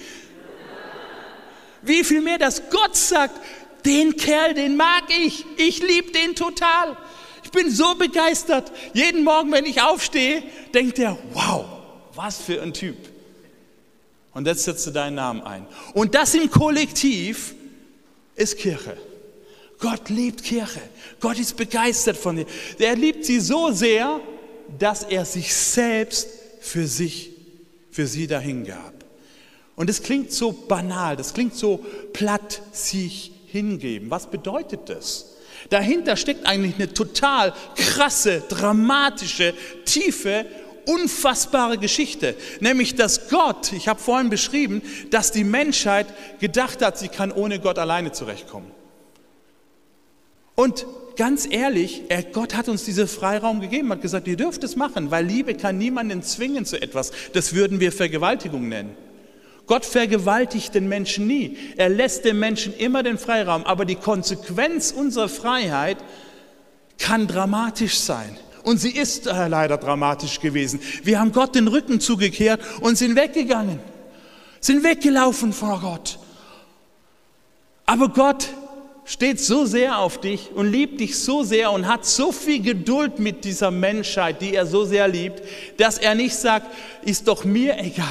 Wie 1.82 2.04
viel 2.04 2.22
mehr, 2.22 2.38
dass 2.38 2.70
Gott 2.70 2.96
sagt, 2.96 3.42
den 3.84 4.16
Kerl, 4.16 4.54
den 4.54 4.78
mag 4.78 5.06
ich. 5.10 5.44
Ich 5.58 5.82
liebe 5.82 6.12
den 6.12 6.36
total. 6.36 6.96
Ich 7.44 7.50
bin 7.50 7.72
so 7.72 7.96
begeistert. 7.96 8.72
Jeden 8.94 9.24
Morgen, 9.24 9.52
wenn 9.52 9.66
ich 9.66 9.82
aufstehe, 9.82 10.44
denkt 10.76 11.00
er, 11.00 11.18
wow, 11.34 11.66
was 12.14 12.40
für 12.40 12.62
ein 12.62 12.72
Typ. 12.72 12.98
Und 14.36 14.46
jetzt 14.46 14.66
setzt 14.66 14.86
du 14.86 14.92
deinen 14.92 15.16
Namen 15.16 15.42
ein. 15.42 15.66
Und 15.96 16.14
das 16.14 16.36
im 16.36 16.52
Kollektiv 16.52 17.56
ist 18.40 18.58
Kirche. 18.58 18.98
Gott 19.80 20.10
liebt 20.10 20.44
Kirche. 20.44 20.82
Gott 21.20 21.40
ist 21.40 21.56
begeistert 21.56 22.18
von 22.18 22.38
ihr. 22.38 22.46
Er 22.78 22.96
liebt 22.96 23.26
sie 23.26 23.40
so 23.40 23.72
sehr, 23.72 24.20
dass 24.78 25.04
er 25.04 25.26
sich 25.26 25.54
selbst 25.54 26.28
für 26.60 26.86
sich, 26.86 27.32
für 27.92 28.06
sie 28.06 28.28
dahingab. 28.28 28.94
Und 29.76 29.90
es 29.90 30.04
klingt 30.04 30.32
so 30.32 30.52
banal, 30.52 31.16
das 31.16 31.34
klingt 31.34 31.56
so 31.56 31.86
platt, 32.12 32.62
sich 32.74 33.32
hingeben. 33.48 34.12
Was 34.12 34.30
bedeutet 34.30 34.82
das? 34.88 35.38
Dahinter 35.70 36.16
steckt 36.16 36.46
eigentlich 36.46 36.76
eine 36.76 36.94
total 36.94 37.54
krasse, 37.76 38.44
dramatische, 38.50 39.54
tiefe, 39.86 40.46
unfassbare 40.90 41.78
Geschichte. 41.78 42.36
Nämlich, 42.60 42.96
dass 42.96 43.30
Gott, 43.30 43.72
ich 43.74 43.88
habe 43.88 44.00
vorhin 44.00 44.30
beschrieben, 44.30 44.82
dass 45.12 45.32
die 45.32 45.44
Menschheit 45.44 46.08
gedacht 46.40 46.82
hat, 46.82 46.98
sie 46.98 47.10
kann 47.10 47.32
ohne 47.32 47.60
Gott 47.60 47.78
alleine 47.78 48.12
zurechtkommen. 48.12 48.72
Und 50.56 50.86
ganz 51.16 51.48
ehrlich, 51.50 52.04
Gott 52.34 52.56
hat 52.56 52.68
uns 52.68 52.84
diesen 52.84 53.08
Freiraum 53.08 53.62
gegeben, 53.62 53.92
hat 53.92 54.02
gesagt, 54.02 54.28
ihr 54.28 54.36
dürft 54.36 54.64
es 54.64 54.76
machen, 54.76 55.12
weil 55.12 55.26
Liebe 55.26 55.54
kann 55.54 55.78
niemanden 55.78 56.24
zwingen 56.24 56.66
zu 56.66 56.82
etwas. 56.82 57.12
Das 57.34 57.54
würden 57.54 57.80
wir 57.80 57.92
Vergewaltigung 57.92 58.68
nennen. 58.68 58.98
Gott 59.68 59.86
vergewaltigt 59.86 60.74
den 60.74 60.90
Menschen 60.90 61.28
nie. 61.28 61.56
Er 61.78 61.90
lässt 61.90 62.26
dem 62.26 62.40
Menschen 62.40 62.76
immer 62.76 63.04
den 63.04 63.20
Freiraum. 63.20 63.66
Aber 63.66 63.86
die 63.86 63.96
Konsequenz 63.96 64.92
unserer 64.92 65.30
Freiheit 65.30 65.98
kann 66.98 67.28
dramatisch 67.28 68.00
sein. 68.00 68.36
Und 68.64 68.80
sie 68.80 68.92
ist 68.92 69.28
äh, 69.28 69.48
leider 69.48 69.78
dramatisch 69.78 70.40
gewesen. 70.40 70.80
Wir 71.04 71.20
haben 71.20 71.32
Gott 71.32 71.56
den 71.56 71.68
Rücken 71.68 72.00
zugekehrt 72.00 72.62
und 72.82 72.98
sind 72.98 73.16
weggegangen. 73.16 73.80
Sind 74.60 74.84
weggelaufen 74.84 75.54
vor 75.54 75.80
Gott. 75.80 76.20
Aber 77.86 78.10
Gott 78.10 78.50
steht 79.06 79.40
so 79.40 79.66
sehr 79.66 79.98
auf 79.98 80.22
dich 80.22 80.52
und 80.54 80.72
liebt 80.72 81.00
dich 81.00 81.18
so 81.18 81.44
sehr 81.44 81.72
und 81.72 81.88
hat 81.88 82.06
so 82.06 82.32
viel 82.32 82.62
Geduld 82.62 83.18
mit 83.18 83.44
dieser 83.44 83.72
Menschheit, 83.72 84.42
die 84.42 84.54
er 84.54 84.68
so 84.68 84.86
sehr 84.86 85.08
liebt, 85.08 85.42
dass 85.78 85.98
er 85.98 86.14
nicht 86.14 86.36
sagt, 86.36 86.68
ist 87.04 87.28
doch 87.28 87.44
mir 87.44 87.80
egal. 87.80 88.06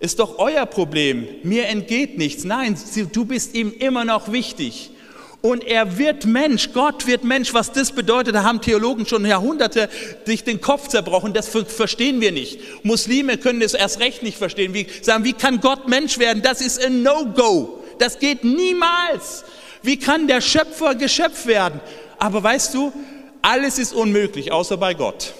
Ist 0.00 0.20
doch 0.20 0.38
euer 0.38 0.64
Problem. 0.64 1.26
Mir 1.42 1.66
entgeht 1.66 2.16
nichts. 2.16 2.44
Nein, 2.44 2.78
du 3.12 3.24
bist 3.24 3.54
ihm 3.54 3.72
immer 3.78 4.04
noch 4.04 4.32
wichtig. 4.32 4.92
Und 5.40 5.64
er 5.64 5.98
wird 5.98 6.26
Mensch, 6.26 6.72
Gott 6.72 7.06
wird 7.06 7.22
Mensch. 7.22 7.54
Was 7.54 7.70
das 7.70 7.92
bedeutet, 7.92 8.34
da 8.34 8.42
haben 8.42 8.60
Theologen 8.60 9.06
schon 9.06 9.24
Jahrhunderte 9.24 9.88
sich 10.24 10.42
den 10.42 10.60
Kopf 10.60 10.88
zerbrochen. 10.88 11.32
Das 11.32 11.48
verstehen 11.48 12.20
wir 12.20 12.32
nicht. 12.32 12.84
Muslime 12.84 13.38
können 13.38 13.60
das 13.60 13.74
erst 13.74 14.00
recht 14.00 14.24
nicht 14.24 14.36
verstehen. 14.36 14.74
Wie 14.74 14.88
sagen, 15.00 15.24
wie 15.24 15.32
kann 15.32 15.60
Gott 15.60 15.88
Mensch 15.88 16.18
werden? 16.18 16.42
Das 16.42 16.60
ist 16.60 16.84
ein 16.84 17.02
No-Go. 17.02 17.84
Das 17.98 18.18
geht 18.18 18.42
niemals. 18.42 19.44
Wie 19.82 19.96
kann 19.96 20.26
der 20.26 20.40
Schöpfer 20.40 20.96
Geschöpf 20.96 21.46
werden? 21.46 21.80
Aber 22.18 22.42
weißt 22.42 22.74
du, 22.74 22.92
alles 23.40 23.78
ist 23.78 23.92
unmöglich, 23.92 24.50
außer 24.50 24.76
bei 24.76 24.94
Gott. 24.94 25.34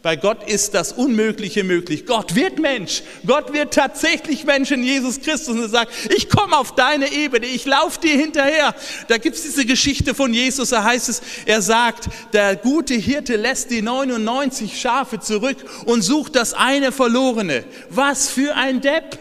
Bei 0.00 0.14
Gott 0.14 0.48
ist 0.48 0.74
das 0.74 0.92
Unmögliche 0.92 1.64
möglich. 1.64 2.06
Gott 2.06 2.36
wird 2.36 2.60
Mensch. 2.60 3.02
Gott 3.26 3.52
wird 3.52 3.74
tatsächlich 3.74 4.44
Mensch 4.44 4.70
in 4.70 4.84
Jesus 4.84 5.20
Christus 5.20 5.56
und 5.56 5.68
sagt, 5.68 5.92
ich 6.14 6.28
komme 6.28 6.56
auf 6.56 6.72
deine 6.76 7.10
Ebene, 7.10 7.46
ich 7.46 7.66
laufe 7.66 8.00
dir 8.00 8.16
hinterher. 8.16 8.76
Da 9.08 9.18
gibt 9.18 9.34
es 9.34 9.42
diese 9.42 9.66
Geschichte 9.66 10.14
von 10.14 10.32
Jesus, 10.32 10.70
da 10.70 10.84
heißt 10.84 11.08
es, 11.08 11.20
er 11.46 11.62
sagt, 11.62 12.08
der 12.32 12.54
gute 12.54 12.94
Hirte 12.94 13.34
lässt 13.34 13.72
die 13.72 13.82
99 13.82 14.80
Schafe 14.80 15.18
zurück 15.18 15.56
und 15.86 16.02
sucht 16.02 16.36
das 16.36 16.54
eine 16.54 16.92
verlorene. 16.92 17.64
Was 17.90 18.30
für 18.30 18.54
ein 18.54 18.80
Depp. 18.80 19.18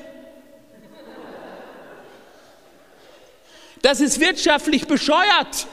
Das 3.82 4.00
ist 4.00 4.20
wirtschaftlich 4.20 4.86
bescheuert. 4.86 5.68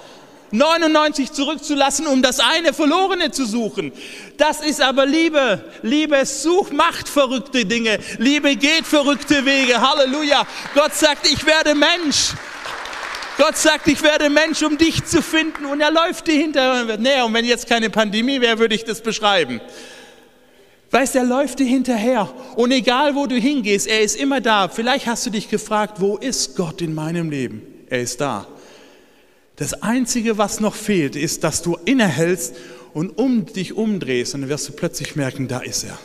99 0.54 1.32
zurückzulassen, 1.32 2.06
um 2.06 2.23
das 2.23 2.38
eine 2.38 2.73
Verlorene 2.73 3.32
zu 3.32 3.44
suchen. 3.44 3.92
Das 4.37 4.61
ist 4.61 4.80
aber 4.80 5.04
Liebe. 5.04 5.64
Liebe 5.82 6.25
sucht, 6.25 6.73
macht 6.73 7.08
verrückte 7.08 7.64
Dinge. 7.64 7.99
Liebe 8.18 8.54
geht 8.54 8.87
verrückte 8.87 9.44
Wege. 9.44 9.80
Halleluja. 9.80 10.46
Gott 10.75 10.94
sagt, 10.94 11.26
ich 11.26 11.44
werde 11.44 11.75
Mensch. 11.75 12.34
Gott 13.37 13.56
sagt, 13.56 13.88
ich 13.88 14.00
werde 14.02 14.30
Mensch, 14.30 14.62
um 14.62 14.78
dich 14.78 15.04
zu 15.04 15.20
finden. 15.20 15.66
Und 15.66 15.80
er 15.80 15.90
läuft 15.90 16.28
dir 16.28 16.37
hinterher 16.37 16.82
und 16.82 16.88
wird 16.88 17.00
näher. 17.00 17.26
Und 17.26 17.34
wenn 17.34 17.44
jetzt 17.44 17.68
keine 17.68 17.90
Pandemie 17.90 18.40
wäre, 18.40 18.61
würde 18.61 18.76
ich 18.76 18.84
das 18.84 19.00
beschreiben. 19.00 19.61
Weißt, 20.92 21.16
er 21.16 21.25
läuft 21.25 21.58
dir 21.58 21.66
hinterher. 21.66 22.32
Und 22.54 22.70
egal, 22.70 23.16
wo 23.16 23.26
du 23.26 23.34
hingehst, 23.34 23.88
er 23.88 24.02
ist 24.02 24.14
immer 24.14 24.40
da. 24.40 24.68
Vielleicht 24.68 25.08
hast 25.08 25.26
du 25.26 25.30
dich 25.30 25.49
gefragt, 25.49 26.00
wo 26.00 26.16
ist 26.16 26.54
Gott 26.54 26.80
in 26.80 26.94
meinem 26.94 27.28
Leben? 27.28 27.62
Er 27.90 28.02
ist 28.02 28.20
da. 28.20 28.46
Das 29.56 29.82
Einzige, 29.82 30.37
was 30.37 30.61
noch 30.61 30.75
fehlt, 30.75 31.14
ist, 31.14 31.44
dass 31.44 31.62
du 31.62 31.76
innehältst 31.84 32.54
und 32.92 33.11
um 33.18 33.46
dich 33.46 33.75
umdrehst 33.75 34.34
und 34.34 34.42
dann 34.42 34.50
wirst 34.50 34.68
du 34.68 34.73
plötzlich 34.73 35.16
merken, 35.16 35.49
da 35.49 35.61
ist 35.61 35.84
er. 35.84 35.99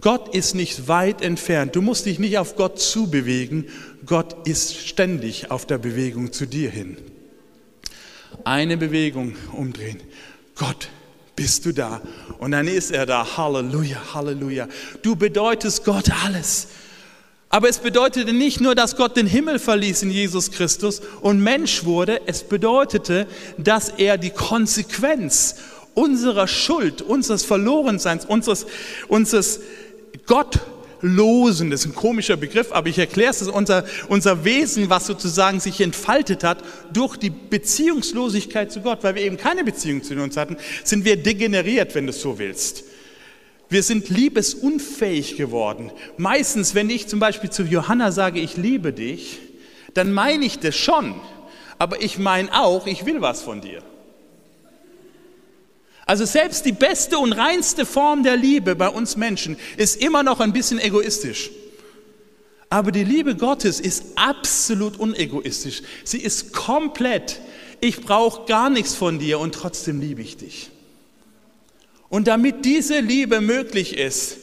Gott 0.00 0.34
ist 0.34 0.54
nicht 0.54 0.86
weit 0.86 1.22
entfernt. 1.22 1.74
Du 1.74 1.82
musst 1.82 2.06
dich 2.06 2.18
nicht 2.18 2.38
auf 2.38 2.56
Gott 2.56 2.78
zubewegen. 2.78 3.66
Gott 4.04 4.46
ist 4.46 4.76
ständig 4.76 5.50
auf 5.50 5.66
der 5.66 5.78
Bewegung 5.78 6.32
zu 6.32 6.46
dir 6.46 6.70
hin. 6.70 6.98
Eine 8.44 8.76
Bewegung 8.76 9.34
umdrehen. 9.52 10.00
Gott, 10.56 10.90
bist 11.34 11.64
du 11.64 11.72
da? 11.72 12.02
Und 12.38 12.50
dann 12.50 12.68
ist 12.68 12.90
er 12.90 13.06
da. 13.06 13.36
Halleluja, 13.36 14.14
Halleluja. 14.14 14.68
Du 15.02 15.16
bedeutest 15.16 15.84
Gott 15.84 16.10
alles. 16.24 16.68
Aber 17.50 17.68
es 17.68 17.78
bedeutete 17.78 18.32
nicht 18.34 18.60
nur, 18.60 18.74
dass 18.74 18.96
Gott 18.96 19.16
den 19.16 19.26
Himmel 19.26 19.58
verließ 19.58 20.02
in 20.02 20.10
Jesus 20.10 20.50
Christus 20.50 21.00
und 21.22 21.42
Mensch 21.42 21.84
wurde, 21.84 22.20
es 22.26 22.42
bedeutete, 22.42 23.26
dass 23.56 23.88
er 23.88 24.18
die 24.18 24.30
Konsequenz 24.30 25.56
unserer 25.94 26.46
Schuld, 26.46 27.00
unseres 27.00 27.44
Verlorenseins, 27.44 28.26
unseres, 28.26 28.66
unseres 29.08 29.60
Gottlosen, 30.26 31.70
das 31.70 31.80
ist 31.80 31.86
ein 31.86 31.94
komischer 31.94 32.36
Begriff, 32.36 32.70
aber 32.70 32.88
ich 32.88 32.98
erkläre 32.98 33.30
es, 33.30 33.42
unser, 33.42 33.84
unser 34.08 34.44
Wesen, 34.44 34.90
was 34.90 35.06
sozusagen 35.06 35.58
sich 35.58 35.80
entfaltet 35.80 36.44
hat 36.44 36.62
durch 36.92 37.16
die 37.16 37.30
Beziehungslosigkeit 37.30 38.70
zu 38.70 38.82
Gott, 38.82 39.02
weil 39.02 39.14
wir 39.14 39.22
eben 39.22 39.38
keine 39.38 39.64
Beziehung 39.64 40.02
zu 40.02 40.14
uns 40.16 40.36
hatten, 40.36 40.58
sind 40.84 41.06
wir 41.06 41.16
degeneriert, 41.16 41.94
wenn 41.94 42.04
du 42.04 42.10
es 42.10 42.20
so 42.20 42.38
willst. 42.38 42.84
Wir 43.68 43.82
sind 43.82 44.08
liebesunfähig 44.08 45.36
geworden. 45.36 45.92
Meistens, 46.16 46.74
wenn 46.74 46.88
ich 46.88 47.06
zum 47.06 47.20
Beispiel 47.20 47.50
zu 47.50 47.64
Johanna 47.64 48.12
sage, 48.12 48.40
ich 48.40 48.56
liebe 48.56 48.92
dich, 48.92 49.40
dann 49.94 50.12
meine 50.12 50.44
ich 50.44 50.58
das 50.58 50.74
schon. 50.74 51.20
Aber 51.78 52.02
ich 52.02 52.18
meine 52.18 52.52
auch, 52.58 52.86
ich 52.86 53.04
will 53.04 53.20
was 53.20 53.42
von 53.42 53.60
dir. 53.60 53.82
Also 56.06 56.24
selbst 56.24 56.64
die 56.64 56.72
beste 56.72 57.18
und 57.18 57.34
reinste 57.34 57.84
Form 57.84 58.22
der 58.22 58.36
Liebe 58.36 58.74
bei 58.74 58.88
uns 58.88 59.16
Menschen 59.16 59.58
ist 59.76 60.00
immer 60.02 60.22
noch 60.22 60.40
ein 60.40 60.54
bisschen 60.54 60.80
egoistisch. 60.80 61.50
Aber 62.70 62.92
die 62.92 63.04
Liebe 63.04 63.36
Gottes 63.36 63.78
ist 63.78 64.04
absolut 64.16 64.98
unegoistisch. 64.98 65.82
Sie 66.04 66.20
ist 66.20 66.54
komplett. 66.54 67.40
Ich 67.80 68.00
brauche 68.00 68.46
gar 68.46 68.70
nichts 68.70 68.94
von 68.94 69.18
dir 69.18 69.38
und 69.38 69.54
trotzdem 69.54 70.00
liebe 70.00 70.22
ich 70.22 70.38
dich. 70.38 70.70
Und 72.08 72.26
damit 72.26 72.64
diese 72.64 73.00
Liebe 73.00 73.40
möglich 73.40 73.96
ist, 73.96 74.38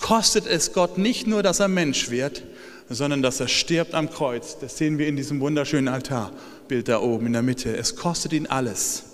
kostet 0.00 0.46
es 0.46 0.72
Gott 0.72 0.98
nicht 0.98 1.26
nur, 1.26 1.42
dass 1.42 1.60
er 1.60 1.68
Mensch 1.68 2.10
wird, 2.10 2.42
sondern 2.88 3.22
dass 3.22 3.40
er 3.40 3.48
stirbt 3.48 3.94
am 3.94 4.10
Kreuz. 4.10 4.58
Das 4.60 4.78
sehen 4.78 4.98
wir 4.98 5.06
in 5.06 5.16
diesem 5.16 5.40
wunderschönen 5.40 5.88
Altarbild 5.88 6.88
da 6.88 7.00
oben 7.00 7.26
in 7.26 7.32
der 7.32 7.42
Mitte. 7.42 7.76
Es 7.76 7.96
kostet 7.96 8.32
ihn 8.32 8.46
alles, 8.46 9.04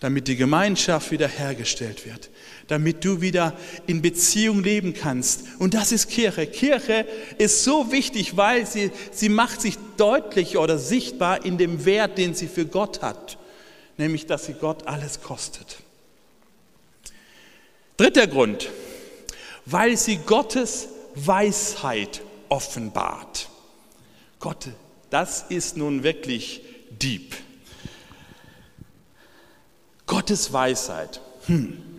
damit 0.00 0.28
die 0.28 0.36
Gemeinschaft 0.36 1.10
wiederhergestellt 1.10 2.06
wird, 2.06 2.30
damit 2.68 3.04
du 3.04 3.20
wieder 3.20 3.54
in 3.86 4.02
Beziehung 4.02 4.62
leben 4.62 4.94
kannst. 4.94 5.44
Und 5.58 5.74
das 5.74 5.92
ist 5.92 6.08
Kirche. 6.08 6.46
Kirche 6.46 7.06
ist 7.38 7.64
so 7.64 7.90
wichtig, 7.90 8.36
weil 8.36 8.66
sie, 8.66 8.90
sie 9.12 9.28
macht 9.28 9.60
sich 9.60 9.76
deutlich 9.96 10.56
oder 10.56 10.78
sichtbar 10.78 11.44
in 11.44 11.58
dem 11.58 11.84
Wert, 11.84 12.18
den 12.18 12.34
sie 12.34 12.48
für 12.48 12.66
Gott 12.66 13.02
hat, 13.02 13.38
nämlich 13.96 14.26
dass 14.26 14.46
sie 14.46 14.54
Gott 14.54 14.86
alles 14.86 15.20
kostet. 15.22 15.83
Dritter 17.96 18.26
Grund, 18.26 18.70
weil 19.66 19.96
sie 19.96 20.16
Gottes 20.16 20.88
Weisheit 21.14 22.22
offenbart. 22.48 23.48
Gott, 24.40 24.68
das 25.10 25.44
ist 25.48 25.76
nun 25.76 26.02
wirklich 26.02 26.62
deep. 26.90 27.36
Gottes 30.06 30.52
Weisheit. 30.52 31.20
Hm. 31.46 31.93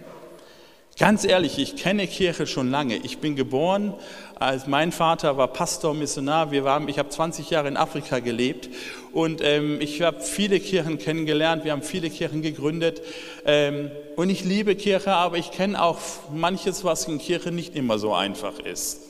Ganz 0.98 1.26
ehrlich, 1.26 1.60
ich 1.60 1.76
kenne 1.76 2.08
Kirche 2.08 2.48
schon 2.48 2.72
lange. 2.72 2.96
Ich 2.96 3.18
bin 3.18 3.36
geboren, 3.36 3.94
als 4.36 4.66
mein 4.66 4.94
Vater 4.94 5.36
war 5.36 5.50
Pastor, 5.50 5.94
Missionar. 5.94 6.52
Wir 6.52 6.64
waren, 6.64 6.88
ich 6.88 7.00
habe 7.00 7.10
20 7.10 7.50
Jahre 7.50 7.68
in 7.68 7.76
Afrika 7.76 8.20
gelebt 8.20 8.70
und 9.12 9.42
ähm, 9.44 9.82
ich 9.82 10.02
habe 10.02 10.22
viele 10.22 10.58
Kirchen 10.62 10.98
kennengelernt. 10.98 11.66
Wir 11.66 11.74
haben 11.74 11.82
viele 11.82 12.10
Kirchen 12.10 12.42
gegründet 12.42 13.02
ähm, 13.46 13.92
und 14.16 14.30
ich 14.30 14.46
liebe 14.46 14.78
Kirche, 14.78 15.12
aber 15.12 15.38
ich 15.38 15.52
kenne 15.52 15.84
auch 15.84 16.00
manches, 16.34 16.86
was 16.86 17.10
in 17.10 17.18
Kirche 17.18 17.52
nicht 17.52 17.76
immer 17.76 18.00
so 18.00 18.14
einfach 18.14 18.60
ist. 18.60 19.02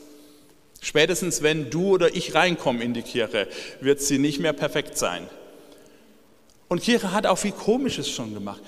Spätestens 0.81 1.43
wenn 1.43 1.69
du 1.69 1.89
oder 1.89 2.15
ich 2.15 2.33
reinkommen 2.33 2.81
in 2.81 2.95
die 2.95 3.03
Kirche, 3.03 3.47
wird 3.79 4.01
sie 4.01 4.17
nicht 4.17 4.39
mehr 4.39 4.53
perfekt 4.53 4.97
sein. 4.97 5.27
Und 6.67 6.81
Kirche 6.81 7.11
hat 7.11 7.27
auch 7.27 7.37
viel 7.37 7.51
Komisches 7.51 8.09
schon 8.09 8.33
gemacht. 8.33 8.61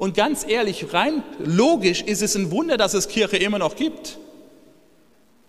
Und 0.00 0.14
ganz 0.14 0.46
ehrlich, 0.48 0.94
rein 0.94 1.22
logisch 1.44 2.00
ist 2.00 2.22
es 2.22 2.34
ein 2.34 2.50
Wunder, 2.50 2.78
dass 2.78 2.94
es 2.94 3.06
Kirche 3.06 3.36
immer 3.36 3.58
noch 3.58 3.76
gibt. 3.76 4.16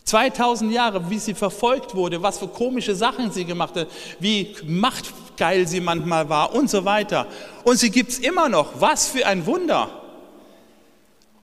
2000 0.04 0.74
Jahre, 0.74 1.10
wie 1.10 1.20
sie 1.20 1.34
verfolgt 1.34 1.96
wurde, 1.96 2.22
was 2.22 2.40
für 2.40 2.50
komische 2.50 2.94
Sachen 2.94 3.32
sie 3.32 3.46
gemacht 3.46 3.78
hat, 3.78 3.88
wie 4.20 4.54
machtgeil 4.68 5.70
sie 5.70 5.80
manchmal 5.80 6.28
war 6.28 6.54
und 6.54 6.70
so 6.70 6.84
weiter. 6.84 7.28
Und 7.64 7.78
sie 7.78 7.92
gibt 7.92 8.12
es 8.12 8.20
immer 8.20 8.50
noch. 8.50 8.82
Was 8.82 9.08
für 9.08 9.26
ein 9.26 9.46
Wunder. 9.46 10.02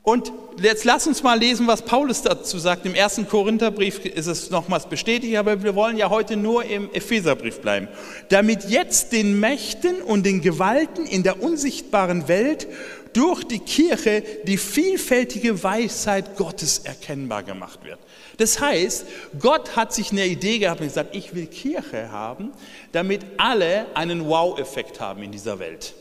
Und 0.09 0.33
jetzt 0.63 0.87
lass 0.87 1.07
uns 1.07 1.23
mal 1.23 1.39
lesen, 1.39 1.67
was 1.67 1.83
Paulus 1.83 2.23
dazu 2.23 2.59
sagt. 2.59 2.87
Im 2.87 2.95
ersten 2.95 3.29
Korintherbrief 3.29 4.07
ist 4.07 4.27
es 4.27 4.49
nochmals 4.49 4.87
bestätigt, 4.87 5.37
aber 5.37 5.63
wir 5.63 5.75
wollen 5.75 5.99
ja 5.99 6.09
heute 6.09 6.39
nur 6.39 6.65
im 6.65 6.91
Epheserbrief 6.95 7.61
bleiben. 7.61 7.89
Damit 8.31 8.65
jetzt 8.71 9.13
den 9.13 9.39
Mächten 9.39 10.01
und 10.01 10.25
den 10.25 10.41
Gewalten 10.41 11.05
in 11.05 11.25
der 11.25 11.43
unsichtbaren 11.43 12.27
Welt 12.27 12.69
durch 13.13 13.45
die 13.45 13.59
Kirche 13.59 14.23
die 14.45 14.57
vielfältige 14.57 15.63
Weisheit 15.63 16.37
Gottes 16.37 16.81
erkennbar 16.81 17.43
gemacht 17.43 17.85
wird. 17.85 17.99
Das 18.39 18.61
heißt, 18.61 19.07
Gott 19.39 19.77
hat 19.77 19.93
sich 19.93 20.13
eine 20.13 20.27
Idee 20.27 20.59
gehabt 20.59 20.81
und 20.81 20.87
gesagt, 20.87 21.15
ich 21.15 21.35
will 21.35 21.47
Kirche 21.47 22.11
haben, 22.11 22.53
damit 22.93 23.23
alle 23.37 23.87
einen 23.95 24.27
Wow-Effekt 24.27 25.01
haben 25.01 25.23
in 25.23 25.33
dieser 25.33 25.59
Welt. 25.59 25.95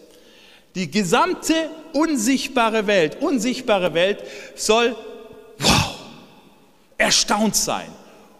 Die 0.75 0.91
gesamte 0.91 1.71
unsichtbare 1.93 2.85
Welt, 2.85 3.17
unsichtbare 3.19 3.93
Welt 3.95 4.19
soll, 4.55 4.95
wow, 5.57 5.95
erstaunt 6.97 7.55
sein. 7.55 7.87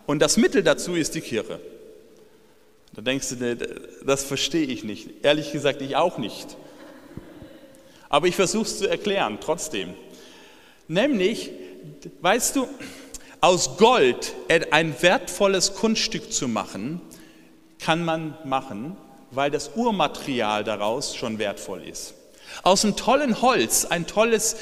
Und 0.06 0.20
das 0.20 0.38
Mittel 0.38 0.62
dazu 0.62 0.94
ist 0.94 1.16
die 1.16 1.22
Kirche. 1.22 1.60
Da 2.94 3.02
denkst 3.02 3.30
du, 3.30 3.58
das 4.06 4.24
verstehe 4.24 4.66
ich 4.66 4.84
nicht. 4.84 5.24
Ehrlich 5.24 5.52
gesagt, 5.52 5.82
ich 5.82 5.96
auch 5.96 6.18
nicht. 6.18 6.58
Aber 8.10 8.28
ich 8.28 8.36
versuche 8.36 8.66
es 8.66 8.78
zu 8.80 8.88
erklären, 8.90 9.38
trotzdem. 9.42 9.94
Nämlich, 10.88 11.52
weißt 12.22 12.56
du, 12.56 12.68
aus 13.42 13.78
Gold 13.78 14.34
ein 14.72 15.02
wertvolles 15.02 15.76
Kunststück 15.76 16.32
zu 16.32 16.48
machen, 16.48 17.02
kann 17.80 18.04
man 18.04 18.38
machen, 18.46 18.98
weil 19.32 19.52
das 19.52 19.72
Urmaterial 19.76 20.64
daraus 20.64 21.16
schon 21.16 21.38
wertvoll 21.38 21.84
ist. 21.84 22.14
Aus 22.64 22.84
einem 22.84 22.96
tollen 22.96 23.42
Holz 23.42 23.86
ein 23.86 24.08
tolles 24.08 24.56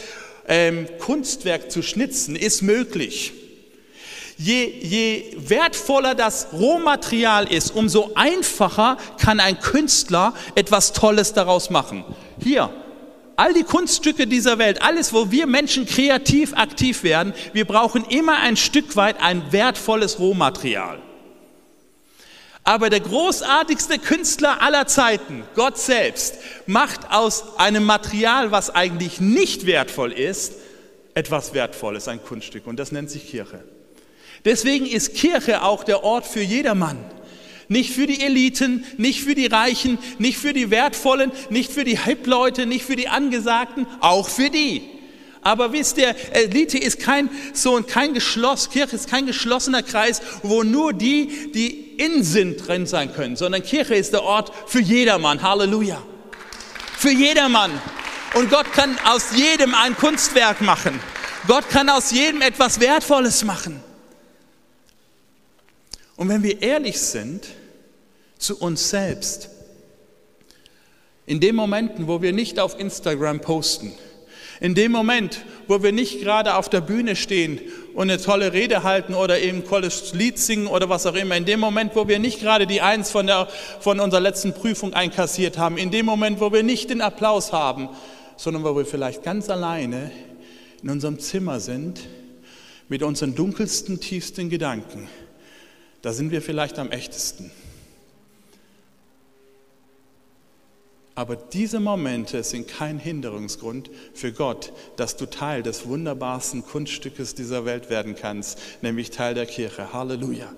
ähm, 0.47 0.87
Kunstwerk 0.99 1.71
zu 1.71 1.81
schnitzen, 1.81 2.35
ist 2.35 2.61
möglich. 2.61 3.33
Je, 4.37 4.65
je 4.65 5.33
wertvoller 5.37 6.13
das 6.13 6.47
Rohmaterial 6.51 7.49
ist, 7.51 7.73
umso 7.73 8.11
einfacher 8.15 8.97
kann 9.17 9.39
ein 9.39 9.59
Künstler 9.61 10.33
etwas 10.55 10.91
Tolles 10.91 11.31
daraus 11.31 11.69
machen. 11.69 12.03
Hier, 12.41 12.69
all 13.35 13.53
die 13.53 13.63
Kunststücke 13.63 14.27
dieser 14.27 14.57
Welt, 14.57 14.81
alles, 14.81 15.13
wo 15.13 15.31
wir 15.31 15.47
Menschen 15.47 15.85
kreativ 15.85 16.53
aktiv 16.53 17.03
werden, 17.03 17.33
wir 17.53 17.65
brauchen 17.65 18.05
immer 18.05 18.37
ein 18.37 18.57
Stück 18.57 18.95
weit 18.95 19.21
ein 19.21 19.51
wertvolles 19.51 20.19
Rohmaterial. 20.19 20.99
Aber 22.63 22.89
der 22.89 22.99
großartigste 22.99 23.99
Künstler 23.99 24.61
aller 24.61 24.87
Zeiten, 24.87 25.43
Gott 25.53 25.77
selbst, 25.77 26.35
macht 26.65 27.11
aus 27.11 27.59
einem 27.59 27.83
Material, 27.83 28.51
was 28.51 28.71
eigentlich 28.71 29.21
nicht 29.21 29.67
wertvoll 29.67 30.11
ist, 30.11 30.53
etwas 31.13 31.53
Wertvolles, 31.53 32.07
ein 32.07 32.23
Kunststück. 32.23 32.65
Und 32.65 32.77
das 32.79 32.91
nennt 32.91 33.11
sich 33.11 33.29
Kirche. 33.29 33.63
Deswegen 34.45 34.87
ist 34.87 35.13
Kirche 35.13 35.61
auch 35.61 35.83
der 35.83 36.03
Ort 36.03 36.25
für 36.25 36.41
jedermann. 36.41 36.97
Nicht 37.67 37.91
für 37.91 38.07
die 38.07 38.21
Eliten, 38.21 38.85
nicht 38.97 39.21
für 39.21 39.35
die 39.35 39.47
Reichen, 39.47 39.97
nicht 40.19 40.37
für 40.37 40.53
die 40.53 40.69
Wertvollen, 40.69 41.31
nicht 41.49 41.71
für 41.71 41.83
die 41.83 41.97
Hip-Leute, 41.97 42.65
nicht 42.65 42.85
für 42.85 42.95
die 42.95 43.07
Angesagten, 43.07 43.87
auch 43.99 44.29
für 44.29 44.49
die. 44.49 44.83
Aber 45.45 45.71
wisst 45.71 45.99
ihr, 45.99 46.15
Elite 46.31 46.79
ist 46.79 46.99
kein, 46.99 47.29
so 47.53 47.79
kein 47.83 48.15
Geschloss, 48.15 48.71
Kirche 48.71 48.95
ist 48.95 49.07
kein 49.07 49.27
geschlossener 49.27 49.83
Kreis, 49.83 50.21
wo 50.41 50.63
nur 50.63 50.91
die, 50.91 51.51
die 51.53 51.69
in 51.97 52.23
sind, 52.23 52.67
drin 52.67 52.87
sein 52.87 53.13
können, 53.13 53.35
sondern 53.35 53.61
Kirche 53.61 53.93
ist 53.93 54.11
der 54.11 54.23
Ort 54.23 54.51
für 54.65 54.81
jedermann. 54.81 55.43
Halleluja. 55.43 56.01
Für 56.97 57.11
jedermann. 57.11 57.71
Und 58.33 58.49
Gott 58.49 58.73
kann 58.73 58.97
aus 59.05 59.35
jedem 59.35 59.75
ein 59.75 59.95
Kunstwerk 59.95 60.61
machen. 60.61 60.99
Gott 61.47 61.69
kann 61.69 61.89
aus 61.89 62.09
jedem 62.09 62.41
etwas 62.41 62.79
Wertvolles 62.79 63.43
machen. 63.43 63.84
Und 66.17 66.29
wenn 66.29 66.43
wir 66.43 66.61
ehrlich 66.61 66.99
sind 66.99 67.47
zu 68.37 68.57
uns 68.59 68.89
selbst, 68.89 69.49
in 71.25 71.39
den 71.39 71.55
Momenten, 71.55 72.07
wo 72.07 72.21
wir 72.21 72.33
nicht 72.33 72.59
auf 72.59 72.79
Instagram 72.79 73.41
posten, 73.41 73.93
in 74.61 74.73
dem 74.73 74.91
Moment, 74.91 75.41
wo 75.67 75.83
wir 75.83 75.91
nicht 75.91 76.21
gerade 76.21 76.55
auf 76.55 76.69
der 76.69 76.81
Bühne 76.81 77.15
stehen 77.15 77.59
und 77.93 78.09
eine 78.09 78.21
tolle 78.21 78.53
Rede 78.53 78.83
halten 78.83 79.13
oder 79.13 79.39
eben 79.39 79.59
ein 79.59 79.67
tolles 79.67 80.13
Lied 80.13 80.39
singen 80.39 80.67
oder 80.67 80.87
was 80.87 81.05
auch 81.05 81.15
immer, 81.15 81.35
in 81.35 81.45
dem 81.45 81.59
Moment, 81.59 81.95
wo 81.95 82.07
wir 82.07 82.19
nicht 82.19 82.39
gerade 82.39 82.65
die 82.65 82.81
Eins 82.81 83.11
von, 83.11 83.27
der, 83.27 83.47
von 83.79 83.99
unserer 83.99 84.21
letzten 84.21 84.53
Prüfung 84.53 84.93
einkassiert 84.93 85.57
haben, 85.57 85.77
in 85.77 85.91
dem 85.91 86.05
Moment, 86.05 86.39
wo 86.39 86.53
wir 86.53 86.63
nicht 86.63 86.89
den 86.89 87.01
Applaus 87.01 87.51
haben, 87.51 87.89
sondern 88.37 88.63
wo 88.63 88.75
wir 88.77 88.85
vielleicht 88.85 89.23
ganz 89.23 89.49
alleine 89.49 90.11
in 90.81 90.89
unserem 90.89 91.19
Zimmer 91.19 91.59
sind 91.59 92.01
mit 92.87 93.01
unseren 93.03 93.35
dunkelsten, 93.35 93.99
tiefsten 93.99 94.49
Gedanken, 94.49 95.09
da 96.05 96.13
sind 96.13 96.29
wir 96.29 96.43
vielleicht 96.43 96.77
am 96.77 96.91
echtesten. 96.91 97.49
Aber 101.15 101.35
diese 101.35 101.79
Momente 101.79 102.43
sind 102.43 102.67
kein 102.67 102.99
Hinderungsgrund 102.99 103.89
für 104.13 104.31
Gott, 104.31 104.71
dass 104.97 105.17
du 105.17 105.25
Teil 105.25 105.63
des 105.63 105.87
wunderbarsten 105.87 106.63
Kunststückes 106.63 107.33
dieser 107.33 107.65
Welt 107.65 107.89
werden 107.89 108.13
kannst, 108.15 108.59
nämlich 108.83 109.09
Teil 109.09 109.33
der 109.33 109.47
Kirche. 109.47 109.93
Halleluja. 109.93 110.53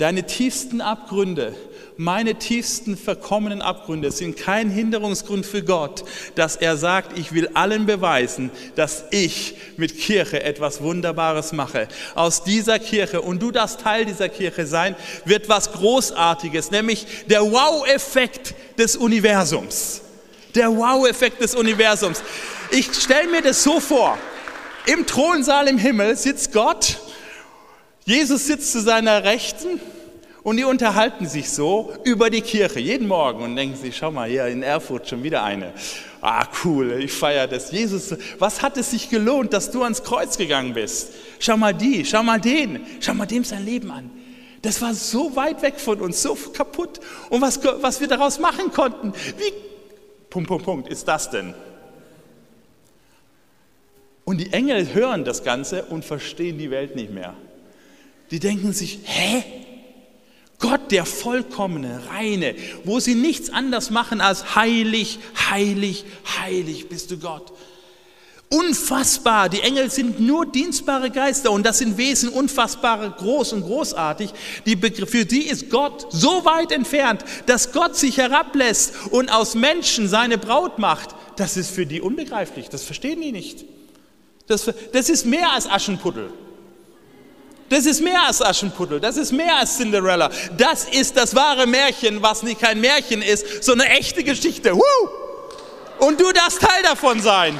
Deine 0.00 0.22
tiefsten 0.22 0.80
Abgründe, 0.80 1.54
meine 1.98 2.36
tiefsten 2.36 2.96
verkommenen 2.96 3.60
Abgründe 3.60 4.10
sind 4.10 4.38
kein 4.38 4.70
Hinderungsgrund 4.70 5.44
für 5.44 5.62
Gott, 5.62 6.04
dass 6.36 6.56
er 6.56 6.78
sagt, 6.78 7.18
ich 7.18 7.34
will 7.34 7.50
allen 7.52 7.84
beweisen, 7.84 8.50
dass 8.76 9.04
ich 9.10 9.56
mit 9.76 9.98
Kirche 9.98 10.42
etwas 10.42 10.80
Wunderbares 10.80 11.52
mache. 11.52 11.86
Aus 12.14 12.44
dieser 12.44 12.78
Kirche, 12.78 13.20
und 13.20 13.42
du 13.42 13.50
darfst 13.50 13.82
Teil 13.82 14.06
dieser 14.06 14.30
Kirche 14.30 14.64
sein, 14.64 14.96
wird 15.26 15.50
was 15.50 15.70
Großartiges, 15.70 16.70
nämlich 16.70 17.06
der 17.28 17.42
Wow-Effekt 17.42 18.54
des 18.78 18.96
Universums. 18.96 20.00
Der 20.54 20.74
Wow-Effekt 20.74 21.42
des 21.42 21.54
Universums. 21.54 22.22
Ich 22.70 22.90
stelle 22.94 23.28
mir 23.28 23.42
das 23.42 23.62
so 23.62 23.80
vor. 23.80 24.16
Im 24.86 25.06
Thronsaal 25.06 25.68
im 25.68 25.76
Himmel 25.76 26.16
sitzt 26.16 26.54
Gott 26.54 26.96
Jesus 28.10 28.48
sitzt 28.48 28.72
zu 28.72 28.80
seiner 28.80 29.22
Rechten 29.22 29.80
und 30.42 30.56
die 30.56 30.64
unterhalten 30.64 31.28
sich 31.28 31.48
so 31.48 31.92
über 32.02 32.28
die 32.28 32.40
Kirche 32.40 32.80
jeden 32.80 33.06
Morgen 33.06 33.44
und 33.44 33.54
denken 33.54 33.76
sich, 33.76 33.96
schau 33.96 34.10
mal 34.10 34.28
hier 34.28 34.46
in 34.46 34.64
Erfurt 34.64 35.08
schon 35.08 35.22
wieder 35.22 35.44
eine. 35.44 35.72
Ah, 36.20 36.44
cool, 36.64 37.00
ich 37.04 37.12
feiere 37.12 37.46
das. 37.46 37.70
Jesus, 37.70 38.16
was 38.40 38.62
hat 38.62 38.76
es 38.78 38.90
sich 38.90 39.10
gelohnt, 39.10 39.52
dass 39.52 39.70
du 39.70 39.84
ans 39.84 40.02
Kreuz 40.02 40.36
gegangen 40.36 40.74
bist? 40.74 41.12
Schau 41.38 41.56
mal 41.56 41.72
die, 41.72 42.04
schau 42.04 42.24
mal 42.24 42.40
den, 42.40 42.84
schau 42.98 43.14
mal 43.14 43.26
dem 43.26 43.44
sein 43.44 43.64
Leben 43.64 43.92
an. 43.92 44.10
Das 44.60 44.82
war 44.82 44.92
so 44.92 45.36
weit 45.36 45.62
weg 45.62 45.78
von 45.78 46.00
uns, 46.00 46.20
so 46.20 46.34
kaputt. 46.34 46.98
Und 47.28 47.40
was, 47.42 47.60
was 47.80 48.00
wir 48.00 48.08
daraus 48.08 48.40
machen 48.40 48.72
konnten, 48.72 49.12
wie, 49.38 49.52
Punkt, 50.30 50.48
Punkt, 50.48 50.64
Punkt, 50.64 50.88
ist 50.88 51.06
das 51.06 51.30
denn? 51.30 51.54
Und 54.24 54.38
die 54.38 54.52
Engel 54.52 54.92
hören 54.92 55.24
das 55.24 55.44
Ganze 55.44 55.84
und 55.84 56.04
verstehen 56.04 56.58
die 56.58 56.72
Welt 56.72 56.96
nicht 56.96 57.12
mehr 57.12 57.36
die 58.30 58.40
denken 58.40 58.72
sich, 58.72 59.00
hä? 59.04 59.44
Gott, 60.58 60.92
der 60.92 61.06
vollkommene, 61.06 62.02
reine, 62.10 62.54
wo 62.84 63.00
sie 63.00 63.14
nichts 63.14 63.48
anders 63.48 63.90
machen 63.90 64.20
als 64.20 64.54
heilig, 64.54 65.18
heilig, 65.50 66.04
heilig 66.38 66.88
bist 66.88 67.10
du 67.10 67.18
Gott. 67.18 67.52
Unfassbar, 68.52 69.48
die 69.48 69.60
Engel 69.60 69.90
sind 69.90 70.18
nur 70.18 70.44
dienstbare 70.44 71.10
Geister 71.10 71.52
und 71.52 71.64
das 71.64 71.78
sind 71.78 71.96
Wesen 71.96 72.28
unfassbare, 72.28 73.14
groß 73.16 73.52
und 73.54 73.62
großartig. 73.62 74.32
Die 74.66 74.76
für 74.76 75.24
die 75.24 75.46
ist 75.46 75.70
Gott 75.70 76.08
so 76.10 76.44
weit 76.44 76.72
entfernt, 76.72 77.24
dass 77.46 77.72
Gott 77.72 77.96
sich 77.96 78.18
herablässt 78.18 78.92
und 79.12 79.32
aus 79.32 79.54
Menschen 79.54 80.08
seine 80.08 80.36
Braut 80.36 80.80
macht. 80.80 81.14
Das 81.36 81.56
ist 81.56 81.70
für 81.70 81.86
die 81.86 82.00
unbegreiflich, 82.00 82.68
das 82.68 82.82
verstehen 82.82 83.20
die 83.20 83.32
nicht. 83.32 83.64
Das, 84.48 84.68
das 84.92 85.08
ist 85.08 85.24
mehr 85.26 85.52
als 85.52 85.68
Aschenputtel. 85.68 86.32
Das 87.70 87.86
ist 87.86 88.02
mehr 88.02 88.26
als 88.26 88.42
Aschenputtel, 88.42 88.98
das 88.98 89.16
ist 89.16 89.30
mehr 89.30 89.56
als 89.56 89.76
Cinderella. 89.76 90.28
Das 90.56 90.86
ist 90.86 91.16
das 91.16 91.36
wahre 91.36 91.68
Märchen, 91.68 92.20
was 92.20 92.42
nicht 92.42 92.60
kein 92.60 92.80
Märchen 92.80 93.22
ist, 93.22 93.62
sondern 93.62 93.86
eine 93.86 93.98
echte 93.98 94.24
Geschichte. 94.24 94.74
Woo! 94.74 95.08
Und 96.00 96.20
du 96.20 96.32
darfst 96.32 96.60
Teil 96.60 96.82
davon 96.82 97.22
sein. 97.22 97.56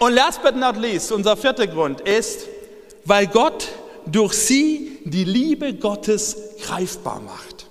Und 0.00 0.12
last 0.12 0.42
but 0.42 0.56
not 0.56 0.76
least, 0.76 1.12
unser 1.12 1.36
vierter 1.36 1.68
Grund 1.68 2.00
ist, 2.00 2.48
weil 3.04 3.28
Gott 3.28 3.68
durch 4.06 4.32
sie 4.32 4.98
die 5.04 5.24
Liebe 5.24 5.74
Gottes 5.74 6.36
greifbar 6.64 7.20
macht. 7.20 7.66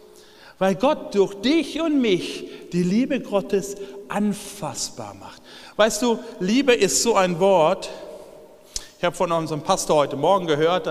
Weil 0.57 0.75
Gott 0.75 1.15
durch 1.15 1.35
dich 1.35 1.81
und 1.81 1.99
mich 1.99 2.49
die 2.71 2.83
Liebe 2.83 3.19
Gottes 3.19 3.75
anfassbar 4.07 5.15
macht. 5.15 5.41
Weißt 5.75 6.01
du, 6.01 6.17
Liebe 6.39 6.73
ist 6.73 7.03
so 7.03 7.15
ein 7.15 7.39
Wort, 7.41 7.89
ich 8.99 9.03
habe 9.03 9.15
von 9.15 9.31
unserem 9.31 9.62
Pastor 9.62 9.97
heute 9.97 10.15
Morgen 10.15 10.47
gehört, 10.47 10.89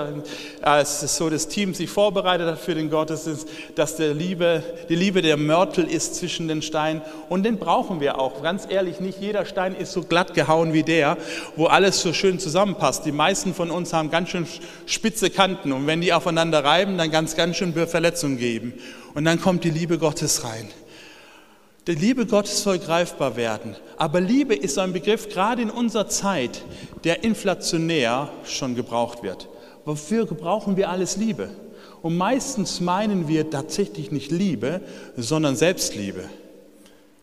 als 0.63 1.17
so 1.17 1.29
das 1.29 1.49
Team 1.49 1.75
sich 1.75 1.91
vorbereitet 1.91 2.47
hat 2.47 2.61
für 2.61 2.77
den 2.77 2.89
Gottesdienst, 2.89 3.49
dass 3.75 3.97
der 3.97 4.15
Liebe, 4.15 4.63
die 4.89 4.95
Liebe 4.95 5.23
der 5.23 5.37
Mörtel 5.37 5.85
ist 5.91 6.15
zwischen 6.15 6.47
den 6.47 6.63
Steinen. 6.63 7.03
Und 7.29 7.43
den 7.43 7.59
brauchen 7.59 8.01
wir 8.01 8.21
auch. 8.21 8.45
Ganz 8.45 8.69
ehrlich, 8.69 9.01
nicht 9.01 9.21
jeder 9.21 9.45
Stein 9.45 9.75
ist 9.75 9.91
so 9.91 10.03
glatt 10.03 10.35
gehauen 10.35 10.73
wie 10.73 10.85
der, 10.85 11.17
wo 11.57 11.67
alles 11.67 12.01
so 12.01 12.13
schön 12.13 12.39
zusammenpasst. 12.39 13.05
Die 13.07 13.13
meisten 13.13 13.55
von 13.55 13.73
uns 13.73 13.93
haben 13.93 14.09
ganz 14.09 14.29
schön 14.29 14.47
spitze 14.87 15.29
Kanten. 15.29 15.73
Und 15.73 15.89
wenn 15.89 16.01
die 16.01 16.13
aufeinander 16.13 16.63
reiben, 16.63 16.99
dann 16.99 17.11
ganz, 17.11 17.35
ganz 17.35 17.57
schön 17.57 17.75
Verletzungen 17.75 18.39
geben. 18.39 18.75
Und 19.15 19.25
dann 19.25 19.41
kommt 19.41 19.65
die 19.65 19.71
Liebe 19.71 19.99
Gottes 19.99 20.45
rein. 20.45 20.69
Die 21.87 21.95
Liebe 21.95 22.27
Gottes 22.27 22.65
soll 22.65 22.81
greifbar 22.81 23.37
werden. 23.37 23.77
Aber 23.97 24.21
Liebe 24.21 24.57
ist 24.57 24.77
ein 24.77 24.93
Begriff, 24.93 25.29
gerade 25.29 25.63
in 25.63 25.71
unserer 25.71 26.09
Zeit, 26.09 26.65
der 27.05 27.23
inflationär 27.23 28.29
schon 28.45 28.75
gebraucht 28.75 29.23
wird. 29.23 29.49
Wofür 29.85 30.27
gebrauchen 30.27 30.77
wir 30.77 30.91
alles 30.91 31.17
Liebe? 31.17 31.49
Und 32.03 32.17
meistens 32.17 32.81
meinen 32.81 33.29
wir 33.29 33.51
tatsächlich 33.51 34.11
nicht 34.11 34.33
Liebe, 34.33 34.81
sondern 35.17 35.55
Selbstliebe. 35.55 36.29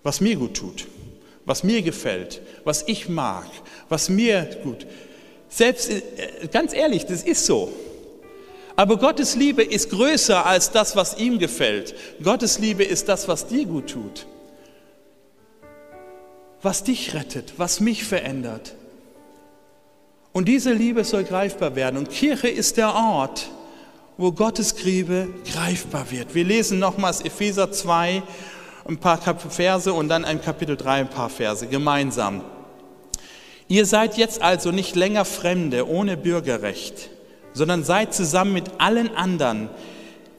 Was 0.01 0.21
mir 0.21 0.37
gut 0.37 0.55
tut, 0.55 0.87
was 1.45 1.65
mir 1.65 1.81
gefällt, 1.81 2.41
was 2.63 2.83
ich 2.87 3.09
mag, 3.09 3.45
was 3.89 4.07
mir 4.07 4.47
gut. 4.63 4.87
Selbst, 5.49 5.89
äh, 5.89 6.01
ganz 6.51 6.73
ehrlich, 6.73 7.05
das 7.05 7.23
ist 7.23 7.45
so. 7.45 7.69
Aber 8.77 8.97
Gottes 8.97 9.35
Liebe 9.35 9.61
ist 9.61 9.89
größer 9.89 10.45
als 10.45 10.71
das, 10.71 10.95
was 10.95 11.17
ihm 11.17 11.37
gefällt. 11.37 11.93
Gottes 12.23 12.59
Liebe 12.59 12.85
ist 12.85 13.09
das, 13.09 13.27
was 13.27 13.45
dir 13.47 13.65
gut 13.65 13.89
tut 13.89 14.25
was 16.63 16.83
dich 16.83 17.13
rettet, 17.13 17.53
was 17.57 17.79
mich 17.79 18.05
verändert. 18.05 18.73
Und 20.31 20.47
diese 20.47 20.73
Liebe 20.73 21.03
soll 21.03 21.23
greifbar 21.23 21.75
werden. 21.75 21.97
Und 21.97 22.09
Kirche 22.09 22.47
ist 22.47 22.77
der 22.77 22.95
Ort, 22.95 23.49
wo 24.17 24.31
Gottes 24.31 24.83
Liebe 24.83 25.27
greifbar 25.51 26.09
wird. 26.09 26.33
Wir 26.33 26.43
lesen 26.43 26.79
nochmals 26.79 27.21
Epheser 27.21 27.71
2, 27.71 28.23
ein 28.87 28.97
paar 28.97 29.19
Verse 29.37 29.93
und 29.93 30.09
dann 30.09 30.25
ein 30.25 30.41
Kapitel 30.41 30.75
3, 30.75 31.01
ein 31.01 31.09
paar 31.09 31.29
Verse 31.29 31.67
gemeinsam. 31.67 32.41
Ihr 33.67 33.85
seid 33.85 34.17
jetzt 34.17 34.41
also 34.41 34.71
nicht 34.71 34.95
länger 34.95 35.25
Fremde 35.25 35.87
ohne 35.87 36.17
Bürgerrecht, 36.17 37.09
sondern 37.53 37.83
seid 37.83 38.13
zusammen 38.13 38.53
mit 38.53 38.71
allen 38.79 39.15
anderen, 39.15 39.69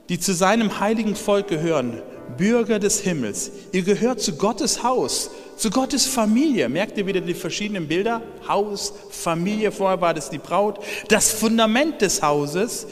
die 0.08 0.18
zu 0.18 0.34
seinem 0.34 0.80
heiligen 0.80 1.16
Volk 1.16 1.48
gehören, 1.48 2.02
Bürger 2.37 2.79
des 2.79 3.01
Himmels. 3.01 3.51
Ihr 3.73 3.83
gehört 3.83 4.20
zu 4.20 4.37
Gottes 4.37 4.83
Haus 4.83 5.31
zu 5.57 5.70
Gottes 5.70 6.07
Familie. 6.07 6.68
Merkt 6.68 6.99
ihr 6.99 7.07
wieder 7.07 7.20
die 7.20 7.35
verschiedenen 7.35 7.88
Bilder? 7.88 8.23
Haus, 8.49 8.92
Familie, 9.11 9.73
vorher 9.73 10.01
war 10.01 10.14
das 10.14 10.31
die 10.31 10.38
Braut. 10.38 10.79
Das 11.09 11.31
Fundament 11.31 12.03
des 12.03 12.23
Hauses, 12.23 12.87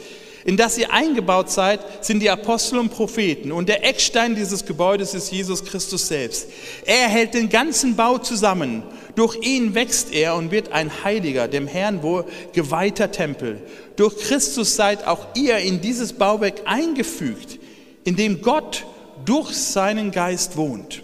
in 0.45 0.57
das 0.57 0.77
ihr 0.77 0.91
eingebaut 0.91 1.49
seid, 1.49 1.79
sind 2.03 2.19
die 2.19 2.29
Apostel 2.29 2.79
und 2.79 2.89
Propheten. 2.89 3.51
Und 3.51 3.69
der 3.69 3.85
Eckstein 3.85 4.35
dieses 4.35 4.65
Gebäudes 4.65 5.13
ist 5.13 5.31
Jesus 5.31 5.63
Christus 5.63 6.07
selbst. 6.07 6.49
Er 6.85 7.07
hält 7.07 7.33
den 7.33 7.49
ganzen 7.49 7.95
Bau 7.95 8.17
zusammen. 8.17 8.83
Durch 9.15 9.37
ihn 9.41 9.75
wächst 9.75 10.11
er 10.11 10.35
und 10.35 10.51
wird 10.51 10.71
ein 10.71 11.03
heiliger, 11.03 11.47
dem 11.47 11.67
Herrn 11.67 12.01
wohl 12.01 12.25
geweihter 12.53 13.11
Tempel. 13.11 13.61
Durch 13.95 14.17
Christus 14.17 14.75
seid 14.75 15.05
auch 15.05 15.27
ihr 15.35 15.57
in 15.57 15.81
dieses 15.81 16.13
Bauwerk 16.13 16.61
eingefügt, 16.65 17.59
in 18.05 18.15
dem 18.15 18.41
Gott 18.41 18.85
durch 19.25 19.55
seinen 19.55 20.11
Geist 20.11 20.57
wohnt. 20.57 21.03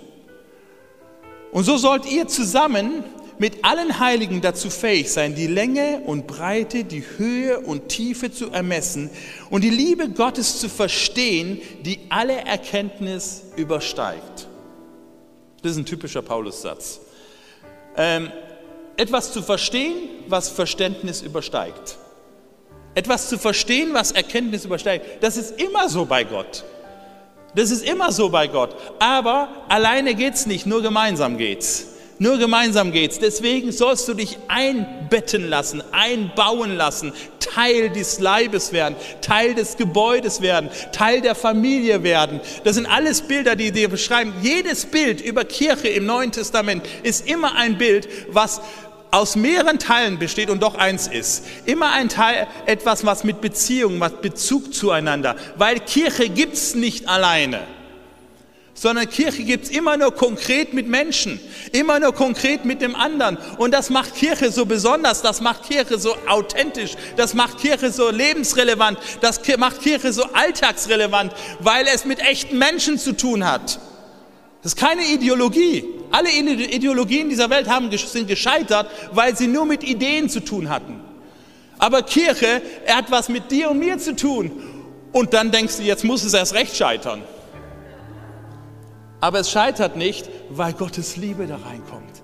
Und 1.51 1.63
so 1.63 1.77
sollt 1.77 2.05
ihr 2.05 2.27
zusammen 2.27 3.03
mit 3.39 3.63
allen 3.63 3.99
Heiligen 3.99 4.41
dazu 4.41 4.69
fähig 4.69 5.11
sein, 5.11 5.33
die 5.33 5.47
Länge 5.47 6.01
und 6.05 6.27
Breite, 6.27 6.83
die 6.83 7.03
Höhe 7.17 7.59
und 7.59 7.87
Tiefe 7.87 8.31
zu 8.31 8.51
ermessen 8.51 9.09
und 9.49 9.63
die 9.63 9.69
Liebe 9.69 10.09
Gottes 10.09 10.59
zu 10.59 10.67
verstehen, 10.69 11.61
die 11.83 11.99
alle 12.09 12.33
Erkenntnis 12.45 13.43
übersteigt. 13.55 14.47
Das 15.61 15.71
ist 15.71 15.77
ein 15.77 15.85
typischer 15.85 16.21
Paulus-Satz. 16.21 16.99
Ähm, 17.95 18.29
etwas 18.97 19.31
zu 19.31 19.41
verstehen, 19.41 19.95
was 20.27 20.49
Verständnis 20.49 21.21
übersteigt. 21.21 21.97
Etwas 22.93 23.29
zu 23.29 23.37
verstehen, 23.37 23.93
was 23.93 24.11
Erkenntnis 24.11 24.65
übersteigt. 24.65 25.23
Das 25.23 25.37
ist 25.37 25.59
immer 25.59 25.87
so 25.87 26.05
bei 26.05 26.25
Gott. 26.25 26.65
Das 27.55 27.71
ist 27.71 27.83
immer 27.83 28.11
so 28.11 28.29
bei 28.29 28.47
Gott. 28.47 28.75
Aber 28.99 29.49
alleine 29.69 30.15
geht 30.15 30.35
es 30.35 30.45
nicht, 30.45 30.65
nur 30.65 30.81
gemeinsam 30.81 31.37
geht's. 31.37 31.87
Nur 32.21 32.37
gemeinsam 32.37 32.91
geht's. 32.91 33.17
Deswegen 33.17 33.71
sollst 33.71 34.07
du 34.09 34.13
dich 34.13 34.37
einbetten 34.49 35.47
lassen, 35.47 35.81
einbauen 35.93 36.75
lassen, 36.75 37.13
Teil 37.39 37.89
des 37.89 38.19
Leibes 38.19 38.73
werden, 38.73 38.95
Teil 39.21 39.55
des 39.55 39.77
Gebäudes 39.77 40.41
werden, 40.41 40.69
Teil 40.91 41.21
der 41.21 41.33
Familie 41.33 42.03
werden. 42.03 42.41
Das 42.65 42.75
sind 42.75 42.87
alles 42.87 43.21
Bilder, 43.21 43.55
die 43.55 43.71
dir 43.71 43.87
beschreiben. 43.87 44.33
Jedes 44.41 44.85
Bild 44.85 45.21
über 45.21 45.45
Kirche 45.45 45.87
im 45.87 46.05
Neuen 46.05 46.33
Testament 46.33 46.83
ist 47.03 47.25
immer 47.25 47.55
ein 47.55 47.77
Bild, 47.77 48.09
was 48.29 48.59
aus 49.11 49.35
mehreren 49.35 49.79
Teilen 49.79 50.19
besteht 50.19 50.49
und 50.49 50.61
doch 50.61 50.75
eins 50.75 51.07
ist. 51.07 51.45
Immer 51.65 51.91
ein 51.91 52.09
Teil, 52.09 52.47
etwas, 52.65 53.05
was 53.05 53.23
mit 53.23 53.41
Beziehung, 53.41 53.99
was 53.99 54.13
Bezug 54.21 54.73
zueinander. 54.73 55.35
Weil 55.57 55.79
Kirche 55.79 56.29
gibt's 56.29 56.75
nicht 56.75 57.07
alleine 57.07 57.61
sondern 58.79 59.09
Kirche 59.09 59.43
gibt 59.43 59.65
es 59.65 59.71
immer 59.71 59.97
nur 59.97 60.15
konkret 60.15 60.73
mit 60.73 60.87
Menschen, 60.87 61.39
immer 61.73 61.99
nur 61.99 62.13
konkret 62.13 62.63
mit 62.63 62.81
dem 62.81 62.95
anderen. 62.95 63.37
Und 63.57 63.73
das 63.73 63.89
macht 63.89 64.15
Kirche 64.15 64.51
so 64.51 64.65
besonders, 64.65 65.21
das 65.21 65.41
macht 65.41 65.63
Kirche 65.63 65.99
so 65.99 66.15
authentisch, 66.27 66.95
das 67.17 67.33
macht 67.33 67.59
Kirche 67.59 67.91
so 67.91 68.09
lebensrelevant, 68.09 68.97
das 69.21 69.41
macht 69.57 69.81
Kirche 69.81 70.13
so 70.13 70.23
alltagsrelevant, 70.33 71.33
weil 71.59 71.87
es 71.93 72.05
mit 72.05 72.19
echten 72.19 72.57
Menschen 72.57 72.97
zu 72.97 73.11
tun 73.11 73.45
hat. 73.45 73.79
Das 74.61 74.73
ist 74.73 74.77
keine 74.77 75.03
Ideologie. 75.05 75.85
Alle 76.11 76.29
Ideologien 76.31 77.29
dieser 77.29 77.49
Welt 77.49 77.69
haben, 77.69 77.89
sind 77.95 78.27
gescheitert, 78.27 78.89
weil 79.11 79.35
sie 79.37 79.47
nur 79.47 79.65
mit 79.65 79.83
Ideen 79.83 80.29
zu 80.29 80.41
tun 80.41 80.69
hatten. 80.69 80.99
Aber 81.77 82.01
Kirche, 82.01 82.61
er 82.85 82.97
hat 82.97 83.09
was 83.09 83.29
mit 83.29 83.51
dir 83.51 83.71
und 83.71 83.79
mir 83.79 83.97
zu 83.99 84.15
tun. 84.15 84.51
Und 85.13 85.33
dann 85.33 85.51
denkst 85.51 85.77
du, 85.77 85.83
jetzt 85.83 86.03
muss 86.03 86.23
es 86.23 86.33
erst 86.33 86.53
recht 86.53 86.75
scheitern. 86.75 87.23
Aber 89.21 89.39
es 89.39 89.49
scheitert 89.49 89.95
nicht, 89.95 90.29
weil 90.49 90.73
Gottes 90.73 91.15
Liebe 91.15 91.47
da 91.47 91.55
reinkommt. 91.55 92.21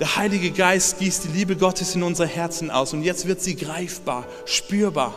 Der 0.00 0.16
Heilige 0.16 0.50
Geist 0.50 0.98
gießt 0.98 1.24
die 1.24 1.28
Liebe 1.28 1.56
Gottes 1.56 1.94
in 1.94 2.02
unser 2.02 2.26
Herzen 2.26 2.70
aus 2.70 2.94
und 2.94 3.02
jetzt 3.02 3.26
wird 3.26 3.42
sie 3.42 3.54
greifbar, 3.54 4.24
spürbar. 4.46 5.14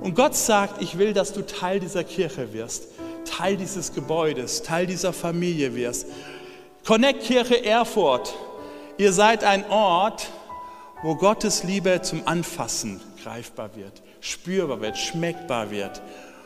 Und 0.00 0.16
Gott 0.16 0.34
sagt, 0.34 0.82
ich 0.82 0.98
will, 0.98 1.12
dass 1.12 1.32
du 1.32 1.46
Teil 1.46 1.78
dieser 1.78 2.02
Kirche 2.02 2.52
wirst, 2.52 2.88
Teil 3.26 3.56
dieses 3.56 3.94
Gebäudes, 3.94 4.62
Teil 4.62 4.86
dieser 4.86 5.12
Familie 5.12 5.74
wirst. 5.74 6.06
Connect 6.86 7.24
Kirche 7.24 7.64
Erfurt, 7.64 8.34
ihr 8.96 9.12
seid 9.12 9.44
ein 9.44 9.68
Ort, 9.70 10.28
wo 11.02 11.16
Gottes 11.16 11.62
Liebe 11.62 12.00
zum 12.02 12.26
Anfassen 12.26 13.00
greifbar 13.22 13.76
wird, 13.76 14.02
spürbar 14.20 14.80
wird, 14.80 14.96
schmeckbar 14.96 15.70
wird. 15.70 16.00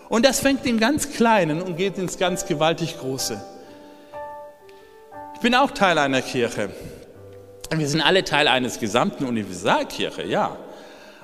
Und 0.09 0.27
das 0.27 0.41
fängt 0.41 0.67
im 0.67 0.81
ganz 0.81 1.13
Kleinen 1.13 1.63
und 1.63 1.77
geht 1.77 1.97
ins 1.99 2.19
ganz 2.19 2.47
gewaltig 2.47 2.99
Große. 2.99 3.41
Ich 5.35 5.41
bin 5.41 5.55
auch 5.55 5.71
Teil 5.71 5.99
einer 5.99 6.21
Kirche. 6.21 6.71
Wir 7.71 7.89
sind 7.89 8.01
alle 8.01 8.25
Teil 8.25 8.49
eines 8.49 8.81
gesamten 8.81 9.25
Universalkirche, 9.25 10.25
ja. 10.25 10.57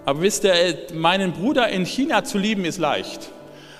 Aber 0.04 0.22
wisst 0.22 0.44
ihr, 0.44 0.54
meinen 0.94 1.32
Bruder 1.32 1.68
in 1.68 1.84
China 1.84 2.22
zu 2.22 2.38
lieben 2.38 2.64
ist 2.64 2.78
leicht. 2.78 3.30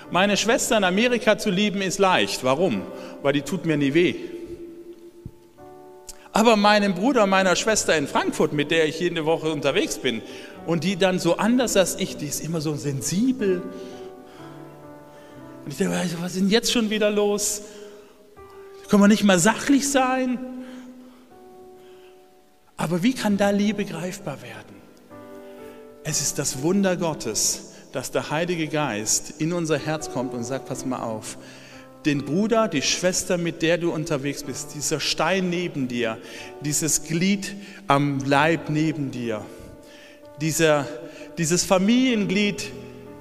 Meine 0.09 0.37
Schwester 0.37 0.77
in 0.77 0.83
Amerika 0.83 1.37
zu 1.37 1.49
lieben 1.49 1.81
ist 1.81 1.99
leicht. 1.99 2.43
Warum? 2.43 2.81
Weil 3.21 3.33
die 3.33 3.41
tut 3.41 3.65
mir 3.65 3.77
nie 3.77 3.93
weh. 3.93 4.15
Aber 6.31 6.55
meinen 6.55 6.93
Bruder 6.93 7.25
meiner 7.25 7.55
Schwester 7.55 7.97
in 7.97 8.07
Frankfurt, 8.07 8.53
mit 8.53 8.71
der 8.71 8.87
ich 8.87 8.99
jede 8.99 9.25
Woche 9.25 9.51
unterwegs 9.51 9.97
bin, 9.97 10.21
und 10.65 10.83
die 10.83 10.95
dann 10.95 11.19
so 11.19 11.37
anders 11.37 11.75
als 11.75 11.95
ich, 11.99 12.17
die 12.17 12.27
ist 12.27 12.41
immer 12.41 12.61
so 12.61 12.75
sensibel, 12.75 13.63
und 15.67 15.71
ich 15.71 15.79
denke, 15.79 15.95
was 16.21 16.31
ist 16.31 16.39
denn 16.39 16.49
jetzt 16.49 16.71
schon 16.71 16.89
wieder 16.89 17.11
los? 17.11 17.63
Können 18.87 19.03
wir 19.03 19.09
nicht 19.09 19.25
mal 19.25 19.37
sachlich 19.37 19.89
sein? 19.89 20.39
Aber 22.77 23.03
wie 23.03 23.13
kann 23.13 23.35
da 23.35 23.49
Liebe 23.49 23.83
greifbar 23.83 24.41
werden? 24.41 24.77
Es 26.05 26.21
ist 26.21 26.39
das 26.39 26.61
Wunder 26.61 26.95
Gottes, 26.95 27.73
dass 27.97 28.11
der 28.11 28.29
Heilige 28.29 28.67
Geist 28.67 29.33
in 29.39 29.51
unser 29.53 29.79
Herz 29.79 30.11
kommt 30.11 30.35
und 30.35 30.43
sagt, 30.43 30.67
pass 30.67 30.85
mal 30.85 31.01
auf, 31.01 31.35
den 32.05 32.25
Bruder, 32.25 32.67
die 32.67 32.83
Schwester, 32.83 33.39
mit 33.39 33.63
der 33.63 33.79
du 33.79 33.91
unterwegs 33.91 34.43
bist, 34.43 34.75
dieser 34.75 34.99
Stein 34.99 35.49
neben 35.49 35.87
dir, 35.87 36.19
dieses 36.61 37.05
Glied 37.05 37.55
am 37.87 38.19
Leib 38.23 38.69
neben 38.69 39.09
dir, 39.09 39.43
dieser, 40.39 40.87
dieses 41.39 41.63
Familienglied 41.63 42.67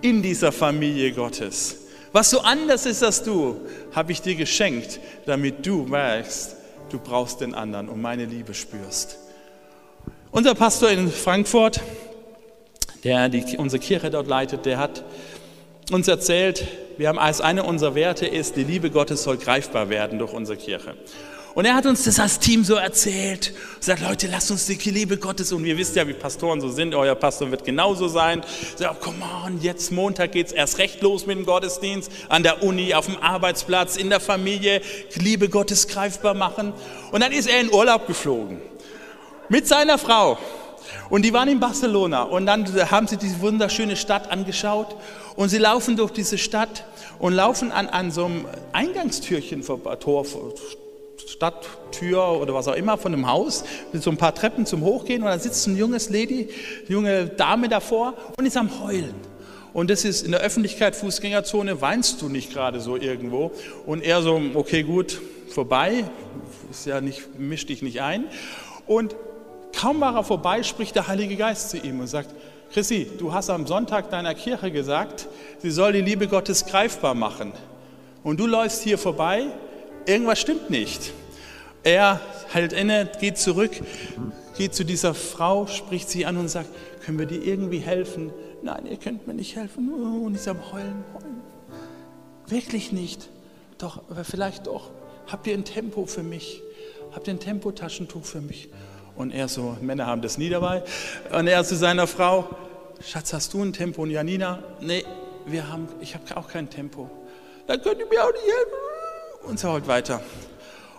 in 0.02 0.20
dieser 0.20 0.52
Familie 0.52 1.12
Gottes, 1.12 1.76
was 2.12 2.28
so 2.28 2.40
anders 2.40 2.84
ist 2.84 3.02
als 3.02 3.22
du, 3.22 3.58
habe 3.92 4.12
ich 4.12 4.20
dir 4.20 4.34
geschenkt, 4.34 5.00
damit 5.24 5.64
du 5.64 5.84
merkst, 5.84 6.54
du 6.90 6.98
brauchst 6.98 7.40
den 7.40 7.54
anderen 7.54 7.88
und 7.88 8.02
meine 8.02 8.26
Liebe 8.26 8.52
spürst. 8.52 9.16
Unser 10.32 10.54
Pastor 10.54 10.90
in 10.90 11.10
Frankfurt, 11.10 11.80
der 13.04 13.28
die, 13.28 13.56
unsere 13.56 13.80
Kirche 13.80 14.10
dort 14.10 14.26
leitet, 14.26 14.66
der 14.66 14.78
hat 14.78 15.04
uns 15.90 16.08
erzählt, 16.08 16.66
wir 16.98 17.08
haben 17.08 17.18
als 17.18 17.40
eine 17.40 17.62
unserer 17.62 17.94
Werte 17.94 18.26
ist, 18.26 18.56
die 18.56 18.64
Liebe 18.64 18.90
Gottes 18.90 19.22
soll 19.22 19.36
greifbar 19.36 19.88
werden 19.88 20.18
durch 20.18 20.32
unsere 20.32 20.56
Kirche. 20.56 20.94
Und 21.56 21.64
er 21.64 21.74
hat 21.74 21.86
uns 21.86 22.04
das 22.04 22.20
als 22.20 22.38
Team 22.38 22.64
so 22.64 22.74
erzählt. 22.74 23.54
Sagt, 23.80 24.02
Leute, 24.02 24.26
lasst 24.26 24.50
uns 24.50 24.66
die 24.66 24.90
Liebe 24.90 25.16
Gottes. 25.16 25.54
Und 25.54 25.64
wir 25.64 25.78
wisst 25.78 25.96
ja, 25.96 26.06
wie 26.06 26.12
Pastoren 26.12 26.60
so 26.60 26.68
sind. 26.68 26.94
Euer 26.94 27.14
Pastor 27.14 27.50
wird 27.50 27.64
genauso 27.64 28.08
sein. 28.08 28.42
Sagt, 28.76 29.00
come 29.00 29.24
on, 29.42 29.62
jetzt 29.62 29.90
Montag 29.90 30.32
geht 30.32 30.48
es 30.48 30.52
erst 30.52 30.76
recht 30.76 31.00
los 31.00 31.24
mit 31.24 31.38
dem 31.38 31.46
Gottesdienst. 31.46 32.12
An 32.28 32.42
der 32.42 32.62
Uni, 32.62 32.92
auf 32.92 33.06
dem 33.06 33.16
Arbeitsplatz, 33.22 33.96
in 33.96 34.10
der 34.10 34.20
Familie. 34.20 34.82
Liebe 35.14 35.48
Gottes 35.48 35.88
greifbar 35.88 36.34
machen. 36.34 36.74
Und 37.10 37.22
dann 37.22 37.32
ist 37.32 37.48
er 37.48 37.58
in 37.58 37.72
Urlaub 37.72 38.06
geflogen. 38.06 38.60
Mit 39.48 39.66
seiner 39.66 39.96
Frau. 39.96 40.36
Und 41.08 41.24
die 41.24 41.32
waren 41.32 41.48
in 41.48 41.60
Barcelona 41.60 42.22
und 42.22 42.46
dann 42.46 42.66
haben 42.90 43.06
sie 43.06 43.16
diese 43.16 43.40
wunderschöne 43.40 43.96
Stadt 43.96 44.30
angeschaut 44.30 44.96
und 45.36 45.48
sie 45.48 45.58
laufen 45.58 45.96
durch 45.96 46.10
diese 46.10 46.38
Stadt 46.38 46.84
und 47.18 47.32
laufen 47.32 47.70
an, 47.70 47.88
an 47.88 48.10
so 48.10 48.24
einem 48.24 48.44
Eingangstürchen 48.72 49.62
Tor, 50.00 50.26
Stadttür 51.26 52.40
oder 52.40 52.54
was 52.54 52.68
auch 52.68 52.74
immer 52.74 52.98
von 52.98 53.12
einem 53.12 53.28
Haus 53.28 53.64
mit 53.92 54.02
so 54.02 54.10
ein 54.10 54.16
paar 54.16 54.34
Treppen 54.34 54.66
zum 54.66 54.82
Hochgehen 54.82 55.22
und 55.22 55.28
da 55.28 55.38
sitzt 55.38 55.66
ein 55.66 55.76
junges 55.76 56.10
Lady, 56.10 56.48
junge 56.88 57.26
Dame 57.26 57.68
davor 57.68 58.14
und 58.36 58.46
ist 58.46 58.56
am 58.56 58.82
Heulen. 58.82 59.14
Und 59.72 59.90
das 59.90 60.04
ist 60.06 60.24
in 60.24 60.32
der 60.32 60.40
Öffentlichkeit, 60.40 60.96
Fußgängerzone, 60.96 61.82
weinst 61.82 62.22
du 62.22 62.30
nicht 62.30 62.50
gerade 62.50 62.80
so 62.80 62.96
irgendwo. 62.96 63.50
Und 63.84 64.02
er 64.02 64.22
so, 64.22 64.40
okay, 64.54 64.82
gut, 64.82 65.20
vorbei, 65.50 66.04
ist 66.70 66.86
ja 66.86 67.02
nicht, 67.02 67.38
misch 67.38 67.66
dich 67.66 67.82
nicht 67.82 68.00
ein. 68.00 68.24
Und 68.86 69.14
kaum 69.74 70.00
war 70.00 70.14
er 70.14 70.24
vorbei, 70.24 70.62
spricht 70.62 70.94
der 70.94 71.08
Heilige 71.08 71.36
Geist 71.36 71.70
zu 71.70 71.78
ihm 71.78 72.00
und 72.00 72.06
sagt, 72.06 72.34
Chrissy, 72.72 73.10
du 73.18 73.32
hast 73.32 73.48
am 73.50 73.66
Sonntag 73.66 74.10
deiner 74.10 74.34
Kirche 74.34 74.70
gesagt, 74.70 75.28
sie 75.62 75.70
soll 75.70 75.92
die 75.92 76.00
Liebe 76.00 76.26
Gottes 76.28 76.66
greifbar 76.66 77.14
machen. 77.14 77.52
Und 78.22 78.40
du 78.40 78.46
läufst 78.46 78.82
hier 78.82 78.98
vorbei 78.98 79.46
irgendwas 80.06 80.38
stimmt 80.38 80.70
nicht. 80.70 81.12
Er 81.82 82.20
hält 82.48 82.72
inne, 82.72 83.10
geht 83.20 83.38
zurück, 83.38 83.72
geht 84.56 84.74
zu 84.74 84.84
dieser 84.84 85.14
Frau, 85.14 85.66
spricht 85.66 86.08
sie 86.08 86.26
an 86.26 86.36
und 86.36 86.48
sagt, 86.48 86.68
können 87.04 87.18
wir 87.18 87.26
dir 87.26 87.42
irgendwie 87.42 87.78
helfen? 87.78 88.32
Nein, 88.62 88.86
ihr 88.86 88.96
könnt 88.96 89.26
mir 89.26 89.34
nicht 89.34 89.54
helfen. 89.54 89.92
Und 89.92 90.34
ich 90.34 90.40
sage, 90.40 90.58
heulen, 90.72 91.04
heulen. 91.14 91.42
Wirklich 92.48 92.92
nicht. 92.92 93.28
Doch, 93.78 94.02
aber 94.10 94.24
vielleicht 94.24 94.66
doch. 94.66 94.90
Habt 95.26 95.46
ihr 95.46 95.54
ein 95.54 95.64
Tempo 95.64 96.06
für 96.06 96.22
mich? 96.22 96.62
Habt 97.12 97.28
ihr 97.28 97.34
ein 97.34 97.40
Tempotaschentuch 97.40 98.24
für 98.24 98.40
mich? 98.40 98.68
Und 99.16 99.32
er 99.32 99.48
so, 99.48 99.76
Männer 99.80 100.06
haben 100.06 100.22
das 100.22 100.38
nie 100.38 100.50
dabei. 100.50 100.82
Und 101.32 101.46
er 101.46 101.64
zu 101.64 101.76
seiner 101.76 102.06
Frau, 102.06 102.48
Schatz, 103.00 103.32
hast 103.32 103.52
du 103.54 103.62
ein 103.62 103.72
Tempo? 103.72 104.02
Und 104.02 104.10
Janina, 104.10 104.58
nee, 104.80 105.04
wir 105.46 105.68
haben, 105.68 105.88
ich 106.00 106.14
habe 106.14 106.24
auch 106.36 106.48
kein 106.48 106.68
Tempo. 106.68 107.10
Dann 107.66 107.80
könnt 107.82 107.98
ihr 107.98 108.06
mir 108.06 108.24
auch 108.24 108.32
nicht 108.32 108.44
helfen 108.44 109.48
und 109.48 109.58
so 109.58 109.72
halt 109.72 109.88
weiter. 109.88 110.20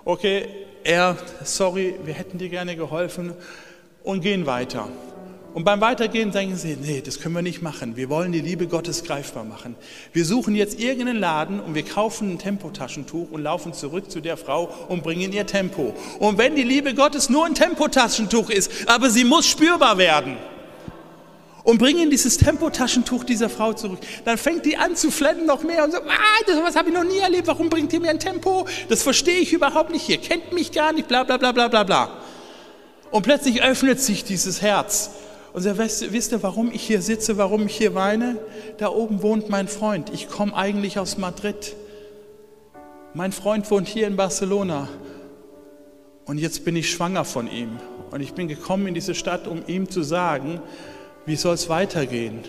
Okay, 0.06 0.48
er, 0.84 1.18
sorry, 1.44 1.96
wir 2.04 2.14
hätten 2.14 2.38
dir 2.38 2.50
gerne 2.50 2.76
geholfen 2.76 3.34
und 4.04 4.22
gehen 4.22 4.46
weiter. 4.46 4.88
Und 5.58 5.64
beim 5.64 5.82
Weitergehen 5.82 6.30
denken 6.30 6.56
sie, 6.56 6.78
nee, 6.80 7.02
das 7.04 7.20
können 7.20 7.34
wir 7.34 7.42
nicht 7.42 7.64
machen. 7.64 7.96
Wir 7.98 8.10
wollen 8.10 8.32
die 8.32 8.42
Liebe 8.42 8.68
Gottes 8.68 9.04
greifbar 9.04 9.44
machen. 9.44 9.76
Wir 10.14 10.24
suchen 10.24 10.54
jetzt 10.54 10.80
irgendeinen 10.80 11.20
Laden 11.20 11.60
und 11.60 11.74
wir 11.74 11.82
kaufen 11.82 12.34
ein 12.34 12.38
Tempotaschentuch 12.38 13.32
und 13.32 13.42
laufen 13.42 13.74
zurück 13.74 14.12
zu 14.12 14.22
der 14.22 14.38
Frau 14.38 14.70
und 14.88 15.02
bringen 15.02 15.34
ihr 15.34 15.48
Tempo. 15.48 15.96
Und 16.20 16.38
wenn 16.38 16.56
die 16.56 16.62
Liebe 16.62 16.94
Gottes 16.94 17.32
nur 17.32 17.44
ein 17.44 17.56
Tempotaschentuch 17.56 18.52
ist, 18.52 18.70
aber 18.86 19.10
sie 19.10 19.24
muss 19.24 19.48
spürbar 19.48 19.98
werden, 19.98 20.38
und 21.64 21.80
bringen 21.80 22.12
dieses 22.12 22.38
Tempotaschentuch 22.38 23.24
dieser 23.24 23.50
Frau 23.50 23.74
zurück. 23.74 24.00
Dann 24.26 24.38
fängt 24.38 24.64
die 24.64 24.78
an 24.78 24.96
zu 24.96 25.10
flennen 25.10 25.48
noch 25.48 25.64
mehr 25.64 25.84
und 25.84 25.92
so, 25.92 25.98
ah, 25.98 26.44
das 26.46 26.62
was 26.62 26.76
habe 26.76 26.90
ich 26.90 26.96
noch 26.96 27.04
nie 27.04 27.18
erlebt, 27.18 27.48
warum 27.48 27.70
bringt 27.70 27.92
ihr 27.92 28.00
mir 28.00 28.12
ein 28.12 28.20
Tempo? 28.20 28.68
Das 28.90 29.02
verstehe 29.02 29.40
ich 29.40 29.54
überhaupt 29.54 29.90
nicht, 29.90 30.08
ihr 30.08 30.18
kennt 30.20 30.54
mich 30.54 30.72
gar 30.72 30.94
nicht, 30.94 31.08
bla 31.08 31.24
bla 31.24 31.38
bla 31.38 31.52
bla 31.52 31.68
bla 31.68 31.84
bla. 31.84 32.10
Und 33.10 33.24
plötzlich 33.24 33.64
öffnet 33.64 34.00
sich 34.00 34.24
dieses 34.24 34.62
Herz. 34.62 35.10
Und 35.58 35.66
wisst, 35.80 36.14
wisst 36.14 36.34
ihr, 36.34 36.44
warum 36.44 36.72
ich 36.72 36.84
hier 36.84 37.02
sitze, 37.02 37.40
warum 37.40 37.66
ich 37.66 37.76
hier 37.76 37.96
weine? 37.96 38.38
Da 38.78 38.90
oben 38.90 39.24
wohnt 39.24 39.50
mein 39.50 39.68
Freund. 39.68 40.12
Ich 40.14 40.30
komme 40.30 40.56
eigentlich 40.56 41.00
aus 41.00 41.18
Madrid. 41.18 41.76
Mein 43.16 43.32
Freund 43.32 43.72
wohnt 43.72 43.88
hier 43.88 44.06
in 44.06 44.16
Barcelona. 44.16 44.88
Und 46.26 46.38
jetzt 46.38 46.64
bin 46.64 46.76
ich 46.76 46.92
schwanger 46.92 47.26
von 47.26 47.50
ihm. 47.50 47.80
Und 48.12 48.22
ich 48.22 48.36
bin 48.36 48.48
gekommen 48.48 48.86
in 48.86 48.94
diese 48.94 49.16
Stadt, 49.16 49.48
um 49.48 49.64
ihm 49.66 49.90
zu 49.90 50.04
sagen, 50.04 50.62
wie 51.26 51.36
soll 51.36 51.56
es 51.56 51.70
weitergehen? 51.70 52.42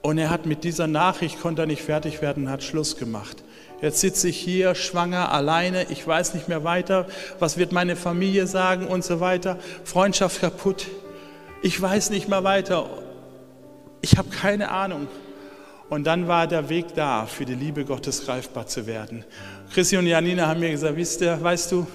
Und 0.00 0.18
er 0.18 0.30
hat 0.30 0.46
mit 0.46 0.62
dieser 0.62 0.86
Nachricht, 0.86 1.40
konnte 1.40 1.62
er 1.62 1.66
nicht 1.66 1.82
fertig 1.82 2.22
werden, 2.22 2.48
hat 2.48 2.62
Schluss 2.62 2.96
gemacht. 2.96 3.42
Jetzt 3.82 3.98
sitze 3.98 4.28
ich 4.28 4.38
hier 4.38 4.76
schwanger, 4.76 5.32
alleine, 5.32 5.90
ich 5.90 6.06
weiß 6.06 6.34
nicht 6.34 6.46
mehr 6.46 6.62
weiter, 6.62 7.08
was 7.40 7.58
wird 7.58 7.72
meine 7.72 7.96
Familie 7.96 8.46
sagen 8.46 8.86
und 8.86 9.02
so 9.02 9.18
weiter. 9.18 9.58
Freundschaft 9.82 10.40
kaputt, 10.40 10.86
ich 11.62 11.80
weiß 11.80 12.10
nicht 12.10 12.28
mehr 12.28 12.44
weiter, 12.44 12.88
ich 14.00 14.16
habe 14.16 14.28
keine 14.30 14.70
Ahnung. 14.70 15.08
Und 15.88 16.06
dann 16.06 16.28
war 16.28 16.46
der 16.46 16.68
Weg 16.68 16.94
da, 16.94 17.24
für 17.24 17.46
die 17.46 17.54
Liebe 17.54 17.84
Gottes 17.84 18.26
greifbar 18.26 18.66
zu 18.66 18.86
werden. 18.86 19.24
Christi 19.72 19.96
und 19.96 20.06
Janina 20.06 20.46
haben 20.46 20.60
mir 20.60 20.70
gesagt, 20.70 20.96
wisst 20.96 21.22
ihr, 21.22 21.42
weißt 21.42 21.72
du, 21.72 21.86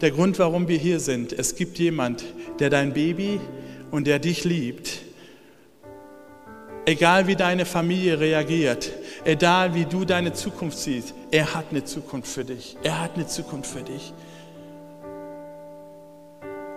der 0.00 0.10
Grund, 0.10 0.38
warum 0.38 0.66
wir 0.66 0.78
hier 0.78 0.98
sind, 0.98 1.32
es 1.32 1.56
gibt 1.56 1.78
jemand, 1.78 2.24
der 2.58 2.70
dein 2.70 2.94
Baby 2.94 3.38
und 3.90 4.06
der 4.06 4.18
dich 4.18 4.44
liebt. 4.44 5.00
Egal 6.86 7.26
wie 7.26 7.36
deine 7.36 7.64
Familie 7.64 8.18
reagiert, 8.18 8.92
egal 9.24 9.74
wie 9.74 9.84
du 9.84 10.04
deine 10.04 10.32
Zukunft 10.32 10.78
siehst, 10.78 11.14
er 11.30 11.54
hat 11.54 11.66
eine 11.70 11.84
Zukunft 11.84 12.28
für 12.28 12.44
dich. 12.44 12.76
Er 12.82 13.00
hat 13.00 13.14
eine 13.14 13.26
Zukunft 13.26 13.70
für 13.70 13.82
dich. 13.82 14.12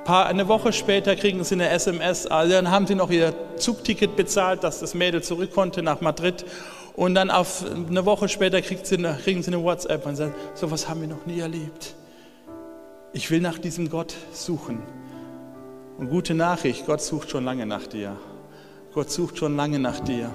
Eine 0.07 0.47
Woche 0.47 0.71
später 0.71 1.17
kriegen 1.17 1.43
sie 1.43 1.55
eine 1.55 1.67
SMS, 1.67 2.27
also 2.27 2.53
dann 2.53 2.71
haben 2.71 2.87
sie 2.87 2.95
noch 2.95 3.09
ihr 3.09 3.33
Zugticket 3.57 4.15
bezahlt, 4.15 4.63
dass 4.63 4.79
das 4.79 4.93
Mädel 4.93 5.21
zurück 5.21 5.51
konnte 5.53 5.83
nach 5.83 5.99
Madrid. 5.99 6.45
Und 6.95 7.13
dann 7.13 7.29
auf 7.29 7.65
eine 7.65 8.05
Woche 8.05 8.29
später 8.29 8.61
kriegen 8.61 8.85
sie 8.85 8.97
eine, 8.97 9.19
kriegen 9.21 9.43
sie 9.43 9.51
eine 9.51 9.61
WhatsApp 9.61 10.05
und 10.05 10.15
sagen, 10.15 10.33
so 10.53 10.71
was 10.71 10.87
haben 10.87 11.01
wir 11.01 11.09
noch 11.09 11.25
nie 11.25 11.41
erlebt. 11.41 11.93
Ich 13.11 13.29
will 13.31 13.41
nach 13.41 13.59
diesem 13.59 13.89
Gott 13.89 14.15
suchen. 14.31 14.81
Und 15.97 16.09
gute 16.09 16.33
Nachricht, 16.33 16.85
Gott 16.85 17.01
sucht 17.01 17.29
schon 17.29 17.43
lange 17.43 17.65
nach 17.65 17.85
dir. 17.85 18.15
Gott 18.93 19.11
sucht 19.11 19.37
schon 19.37 19.57
lange 19.57 19.77
nach 19.77 19.99
dir. 19.99 20.31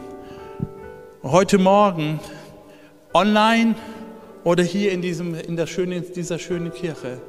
heute 1.23 1.57
Morgen, 1.57 2.21
online 3.15 3.75
oder 4.45 4.63
hier 4.63 4.93
in, 4.93 5.01
diesem, 5.01 5.35
in 5.35 5.67
schönen, 5.67 6.05
dieser 6.15 6.39
schönen 6.39 6.75
Kirche, 6.75 7.23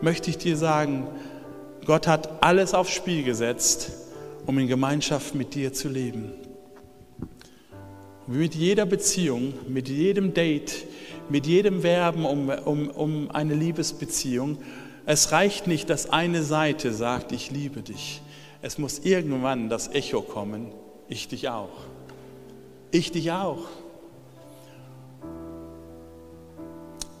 möchte 0.00 0.30
ich 0.30 0.38
dir 0.38 0.56
sagen, 0.56 1.06
Gott 1.90 2.06
hat 2.06 2.40
alles 2.40 2.72
aufs 2.72 2.92
Spiel 2.92 3.24
gesetzt, 3.24 3.90
um 4.46 4.56
in 4.60 4.68
Gemeinschaft 4.68 5.34
mit 5.34 5.56
dir 5.56 5.72
zu 5.72 5.88
leben. 5.88 6.30
mit 8.28 8.54
jeder 8.54 8.86
Beziehung, 8.86 9.54
mit 9.66 9.88
jedem 9.88 10.32
Date, 10.32 10.86
mit 11.30 11.48
jedem 11.48 11.82
Werben 11.82 12.24
um, 12.24 12.48
um, 12.48 12.90
um 12.90 13.30
eine 13.32 13.54
Liebesbeziehung 13.54 14.58
es 15.04 15.32
reicht 15.32 15.66
nicht, 15.66 15.90
dass 15.90 16.10
eine 16.10 16.44
Seite 16.44 16.92
sagt, 16.92 17.32
ich 17.32 17.50
liebe 17.50 17.82
dich. 17.82 18.22
Es 18.62 18.78
muss 18.78 19.00
irgendwann 19.00 19.68
das 19.68 19.88
Echo 19.88 20.22
kommen, 20.22 20.70
ich 21.08 21.26
dich 21.26 21.48
auch. 21.48 21.72
Ich 22.92 23.10
dich 23.10 23.32
auch. 23.32 23.64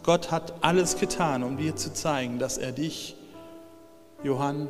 Gott 0.04 0.30
hat 0.30 0.62
alles 0.62 0.96
getan, 0.96 1.42
um 1.42 1.56
dir 1.56 1.74
zu 1.74 1.92
zeigen, 1.92 2.38
dass 2.38 2.56
er 2.56 2.70
dich, 2.70 3.16
Johann, 4.22 4.68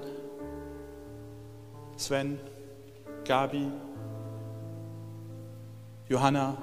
Sven, 1.97 2.39
Gabi, 3.25 3.67
Johanna, 6.09 6.57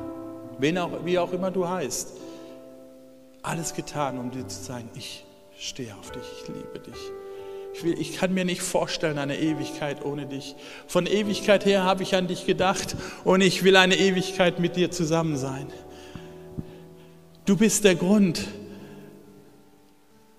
wen 0.58 0.78
auch, 0.78 1.06
wie 1.06 1.20
auch 1.20 1.32
immer 1.32 1.52
du 1.52 1.68
heißt, 1.68 2.14
alles 3.42 3.74
getan, 3.74 4.18
um 4.18 4.32
dir 4.32 4.48
zu 4.48 4.62
zeigen, 4.62 4.90
ich 4.96 5.26
stehe 5.58 5.94
auf 5.96 6.12
dich, 6.12 6.24
ich 6.42 6.48
liebe 6.48 6.80
dich. 6.80 7.12
Ich, 7.74 7.84
will, 7.84 8.00
ich 8.00 8.18
kann 8.18 8.34
mir 8.34 8.44
nicht 8.44 8.62
vorstellen, 8.62 9.20
eine 9.20 9.38
Ewigkeit 9.38 10.04
ohne 10.04 10.26
dich. 10.26 10.56
Von 10.88 11.06
Ewigkeit 11.06 11.66
her 11.66 11.84
habe 11.84 12.04
ich 12.04 12.16
an 12.16 12.28
dich 12.28 12.46
gedacht 12.46 12.96
und 13.24 13.42
ich 13.42 13.64
will 13.64 13.76
eine 13.76 13.96
Ewigkeit 13.96 14.60
mit 14.60 14.76
dir 14.76 14.90
zusammen 14.92 15.38
sein. 15.38 15.68
Du 17.46 17.56
bist 17.56 17.84
der 17.84 17.96
Grund, 17.96 18.48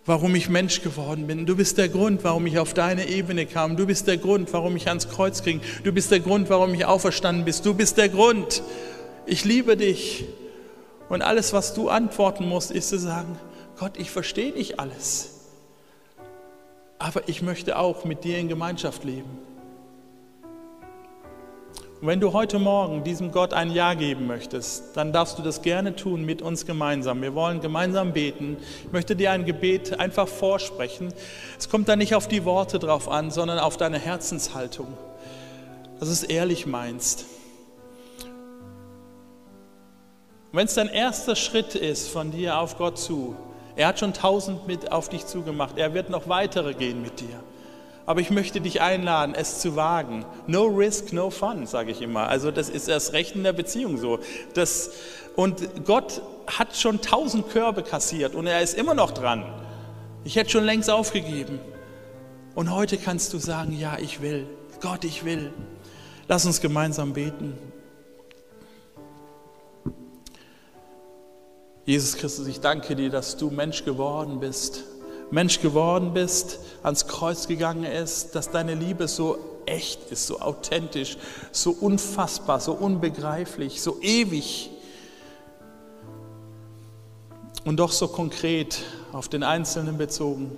warum 0.09 0.35
ich 0.35 0.49
Mensch 0.49 0.81
geworden 0.83 1.27
bin. 1.27 1.45
Du 1.45 1.55
bist 1.55 1.77
der 1.77 1.91
Grund, 1.91 2.25
warum 2.25 2.47
ich 2.47 2.59
auf 2.59 2.73
deine 2.73 3.09
Ebene 3.09 3.45
kam. 3.45 3.77
Du 3.77 3.87
bist 3.87 4.07
der 4.07 4.17
Grund, 4.17 4.53
warum 4.55 4.75
ich 4.75 4.89
ans 4.89 5.09
Kreuz 5.09 5.43
ging. 5.43 5.61
Du 5.85 5.93
bist 5.93 6.11
der 6.11 6.21
Grund, 6.21 6.49
warum 6.49 6.73
ich 6.73 6.87
auferstanden 6.87 7.45
bist. 7.45 7.67
Du 7.67 7.75
bist 7.75 7.99
der 7.99 8.09
Grund. 8.09 8.63
Ich 9.27 9.45
liebe 9.45 9.77
dich. 9.77 10.25
Und 11.11 11.23
alles, 11.23 11.53
was 11.53 11.75
du 11.75 11.91
antworten 11.91 12.49
musst, 12.49 12.71
ist 12.71 12.89
zu 12.89 12.99
sagen, 12.99 13.39
Gott, 13.79 13.99
ich 13.99 14.11
verstehe 14.11 14.53
nicht 14.53 14.81
alles, 14.81 15.31
aber 16.99 17.29
ich 17.29 17.43
möchte 17.43 17.79
auch 17.79 18.05
mit 18.05 18.25
dir 18.25 18.39
in 18.39 18.49
Gemeinschaft 18.49 19.05
leben. 19.05 19.48
Und 22.01 22.07
wenn 22.07 22.21
du 22.21 22.33
heute 22.33 22.61
Morgen 22.61 23.03
diesem 23.03 23.33
Gott 23.33 23.53
ein 23.53 23.73
Ja 23.73 23.95
geben 23.95 24.29
möchtest, 24.29 24.97
dann 24.97 25.13
darfst 25.13 25.37
du 25.37 25.43
das 25.43 25.63
gerne 25.63 25.97
tun 25.97 26.25
mit 26.25 26.43
uns 26.43 26.65
gemeinsam. 26.65 27.21
Wir 27.23 27.35
wollen 27.35 27.61
gemeinsam 27.61 28.13
beten. 28.13 28.57
Ich 28.85 28.93
möchte 28.93 29.17
dir 29.17 29.33
ein 29.33 29.45
Gebet 29.45 29.99
einfach 29.99 30.29
vorsprechen. 30.29 31.13
Es 31.59 31.69
kommt 31.69 31.89
da 31.89 31.97
nicht 31.97 32.15
auf 32.15 32.29
die 32.29 32.45
Worte 32.45 32.79
drauf 32.79 33.09
an, 33.09 33.33
sondern 33.33 33.59
auf 33.59 33.77
deine 33.77 33.99
Herzenshaltung, 33.99 34.87
dass 35.99 36.09
du 36.09 36.13
es 36.13 36.23
ehrlich 36.23 36.67
meinst. 36.67 37.27
wenn 40.53 40.67
es 40.67 40.75
dein 40.75 40.89
erster 40.89 41.37
Schritt 41.37 41.75
ist 41.75 42.09
von 42.09 42.31
dir 42.31 42.59
auf 42.59 42.79
Gott 42.79 42.99
zu, 42.99 43.37
er 43.77 43.89
hat 43.89 43.99
schon 43.99 44.13
tausend 44.13 44.67
mit 44.67 44.91
auf 44.91 45.09
dich 45.09 45.27
zugemacht. 45.27 45.79
Er 45.79 45.95
wird 45.95 46.11
noch 46.11 46.29
weitere 46.29 46.75
gehen 46.75 47.03
mit 47.03 47.21
dir. 47.21 47.43
Aber 48.09 48.23
ich 48.23 48.31
möchte 48.31 48.63
dich 48.63 48.81
einladen, 48.81 49.35
es 49.35 49.59
zu 49.59 49.77
wagen. 49.77 50.25
No 50.47 50.65
risk, 50.65 51.13
no 51.13 51.29
fun, 51.29 51.67
sage 51.67 51.91
ich 51.91 52.01
immer. 52.01 52.27
Also 52.29 52.51
das 52.51 52.71
ist 52.71 52.89
das 52.89 53.13
Recht 53.13 53.35
in 53.35 53.43
der 53.43 53.53
Beziehung 53.53 53.99
so. 53.99 54.19
Das, 54.55 54.93
und 55.37 55.85
Gott 55.85 56.23
hat 56.47 56.75
schon 56.75 57.03
tausend 57.03 57.51
Körbe 57.51 57.83
kassiert 57.83 58.35
und 58.35 58.47
er 58.47 58.63
ist 58.63 58.79
immer 58.79 58.95
noch 58.95 59.11
dran. 59.11 59.45
Ich 60.25 60.37
hätte 60.37 60.49
schon 60.49 60.65
längst 60.65 60.89
aufgegeben. 60.89 61.59
Und 62.55 62.71
heute 62.75 62.97
kannst 62.97 63.35
du 63.35 63.39
sagen, 63.39 63.79
ja, 63.79 63.99
ich 63.99 64.23
will. 64.23 64.47
Gott, 64.81 65.05
ich 65.05 65.27
will. 65.27 65.53
Lass 66.29 66.47
uns 66.47 66.63
gemeinsam 66.63 67.13
beten. 67.13 67.59
Jesus 71.85 72.17
Christus, 72.17 72.47
ich 72.47 72.61
danke 72.61 72.97
dir, 72.97 73.11
dass 73.11 73.37
du 73.37 73.51
Mensch 73.51 73.85
geworden 73.85 74.41
bist. 74.41 74.85
Mensch 75.31 75.61
geworden 75.61 76.13
bist, 76.15 76.59
ans 76.83 77.07
Kreuz 77.07 77.47
gegangen 77.49 77.85
ist, 77.85 78.35
dass 78.35 78.51
deine 78.51 78.75
Liebe 78.75 79.09
so 79.09 79.39
echt 79.67 80.11
ist, 80.11 80.27
so 80.27 80.41
authentisch, 80.41 81.19
so 81.53 81.71
unfassbar, 81.71 82.61
so 82.61 82.73
unbegreiflich, 82.73 83.83
so 83.83 83.99
ewig 84.01 84.71
und 87.65 87.77
doch 87.77 87.93
so 87.93 88.09
konkret 88.09 88.79
auf 89.13 89.29
den 89.29 89.43
Einzelnen 89.43 89.99
bezogen. 89.99 90.51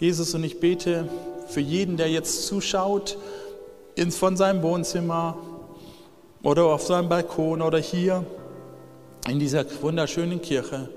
Jesus, 0.00 0.34
und 0.34 0.44
ich 0.44 0.58
bete 0.58 1.08
für 1.48 1.60
jeden, 1.60 1.96
der 1.96 2.10
jetzt 2.10 2.46
zuschaut, 2.46 3.16
von 4.10 4.36
seinem 4.36 4.62
Wohnzimmer 4.62 5.36
oder 6.44 6.66
auf 6.66 6.82
seinem 6.82 7.08
Balkon 7.08 7.62
oder 7.62 7.78
hier, 7.78 8.24
in 9.28 9.40
dieser 9.40 9.64
wunderschönen 9.82 10.40
Kirche. 10.40 10.88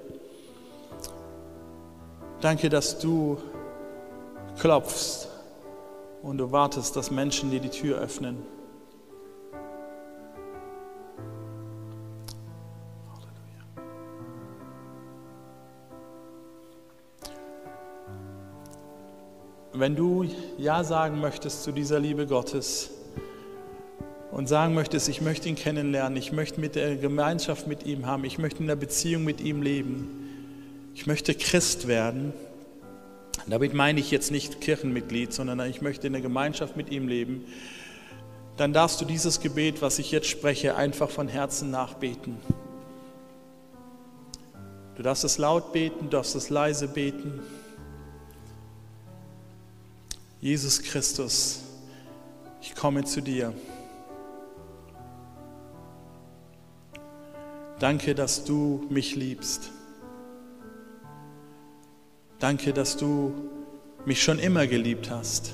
Danke, 2.42 2.70
dass 2.70 2.98
du 2.98 3.38
klopfst 4.60 5.28
und 6.24 6.40
du 6.40 6.52
wartest, 6.52 6.96
dass 6.96 7.12
Menschen 7.12 7.52
dir 7.52 7.60
die 7.60 7.70
Tür 7.70 8.00
öffnen. 8.00 8.38
wenn 19.82 19.96
du 19.96 20.26
Ja 20.60 20.84
sagen 20.84 21.20
möchtest 21.20 21.64
zu 21.64 21.72
dieser 21.72 22.00
Liebe 22.00 22.28
Gottes 22.28 22.92
und 24.32 24.48
sagen 24.48 24.76
möchtest, 24.76 25.10
ich 25.10 25.22
möchte 25.22 25.50
ihn 25.50 25.56
kennenlernen, 25.56 26.18
ich 26.18 26.32
möchte 26.32 26.62
mit 26.62 26.76
der 26.76 26.98
Gemeinschaft 26.98 27.66
mit 27.66 27.84
ihm 27.88 28.06
haben, 28.06 28.24
ich 28.24 28.38
möchte 28.38 28.60
in 28.60 28.68
der 28.68 28.76
Beziehung 28.76 29.24
mit 29.24 29.42
ihm 29.42 29.64
leben, 29.64 30.21
ich 30.94 31.08
möchte 31.08 31.34
Christ 31.34 31.88
werden, 31.88 32.34
damit 33.48 33.74
meine 33.74 34.00
ich 34.00 34.12
jetzt 34.12 34.32
nicht 34.32 34.62
Kirchenmitglied, 34.62 35.34
sondern 35.34 35.60
ich 35.62 35.82
möchte 35.82 36.08
in 36.08 36.14
der 36.14 36.22
Gemeinschaft 36.22 36.78
mit 36.78 36.92
ihm 36.92 37.08
leben, 37.08 37.46
dann 38.58 38.74
darfst 38.74 39.02
du 39.02 39.06
dieses 39.06 39.40
Gebet, 39.40 39.82
was 39.82 39.98
ich 40.00 40.12
jetzt 40.12 40.28
spreche, 40.28 40.76
einfach 40.76 41.10
von 41.10 41.28
Herzen 41.28 41.72
nachbeten. 41.72 42.38
Du 44.96 45.04
darfst 45.04 45.24
es 45.24 45.38
laut 45.38 45.74
beten, 45.74 46.06
du 46.06 46.10
darfst 46.10 46.36
es 46.36 46.50
leise 46.50 46.88
beten. 46.88 47.40
Jesus 50.40 50.82
Christus, 50.82 51.62
ich 52.62 52.76
komme 52.76 53.04
zu 53.06 53.22
dir. 53.22 53.54
Danke, 57.80 58.14
dass 58.14 58.44
du 58.44 58.86
mich 58.90 59.16
liebst. 59.16 59.72
Danke, 62.42 62.74
dass 62.74 62.98
du 62.98 63.36
mich 64.04 64.24
schon 64.24 64.40
immer 64.40 64.66
geliebt 64.66 65.12
hast. 65.12 65.54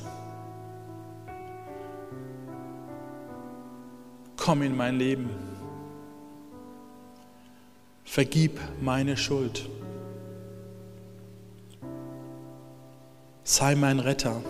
Komm 4.38 4.62
in 4.62 4.78
mein 4.78 4.98
Leben. 4.98 5.30
Vergib 8.06 8.58
meine 8.80 9.18
Schuld. 9.18 9.68
Sei 13.44 13.76
mein 13.76 14.00
Retter. 14.00 14.42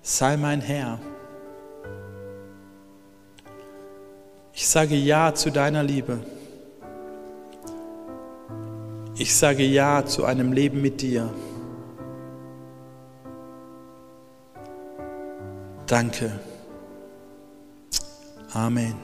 Sei 0.00 0.38
mein 0.38 0.62
Herr. 0.62 0.98
Ich 4.54 4.66
sage 4.66 4.94
Ja 4.94 5.34
zu 5.34 5.52
deiner 5.52 5.82
Liebe. 5.82 6.20
Ich 9.18 9.34
sage 9.34 9.62
Ja 9.62 10.04
zu 10.04 10.26
einem 10.26 10.52
Leben 10.52 10.82
mit 10.82 11.00
dir. 11.00 11.32
Danke. 15.86 16.38
Amen. 18.52 18.94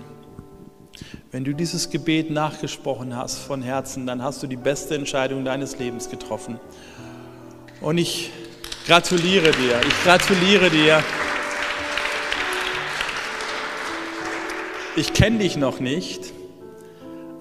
Wenn 1.31 1.45
du 1.45 1.55
dieses 1.55 1.89
Gebet 1.89 2.31
nachgesprochen 2.31 3.17
hast 3.17 3.39
von 3.39 3.63
Herzen, 3.63 4.07
dann 4.07 4.23
hast 4.23 4.43
du 4.43 4.47
die 4.47 4.57
beste 4.57 4.97
Entscheidung 4.97 5.47
deines 5.47 5.79
Lebens 5.79 6.11
getroffen. 6.11 6.61
Und 7.81 7.97
ich 7.97 8.31
gratuliere 8.87 9.53
dir, 9.53 9.81
ich 9.81 10.05
gratuliere 10.05 10.69
dir. 10.69 11.03
Ich 14.95 15.15
kenne 15.15 15.39
dich 15.39 15.57
noch 15.57 15.81
nicht, 15.81 16.35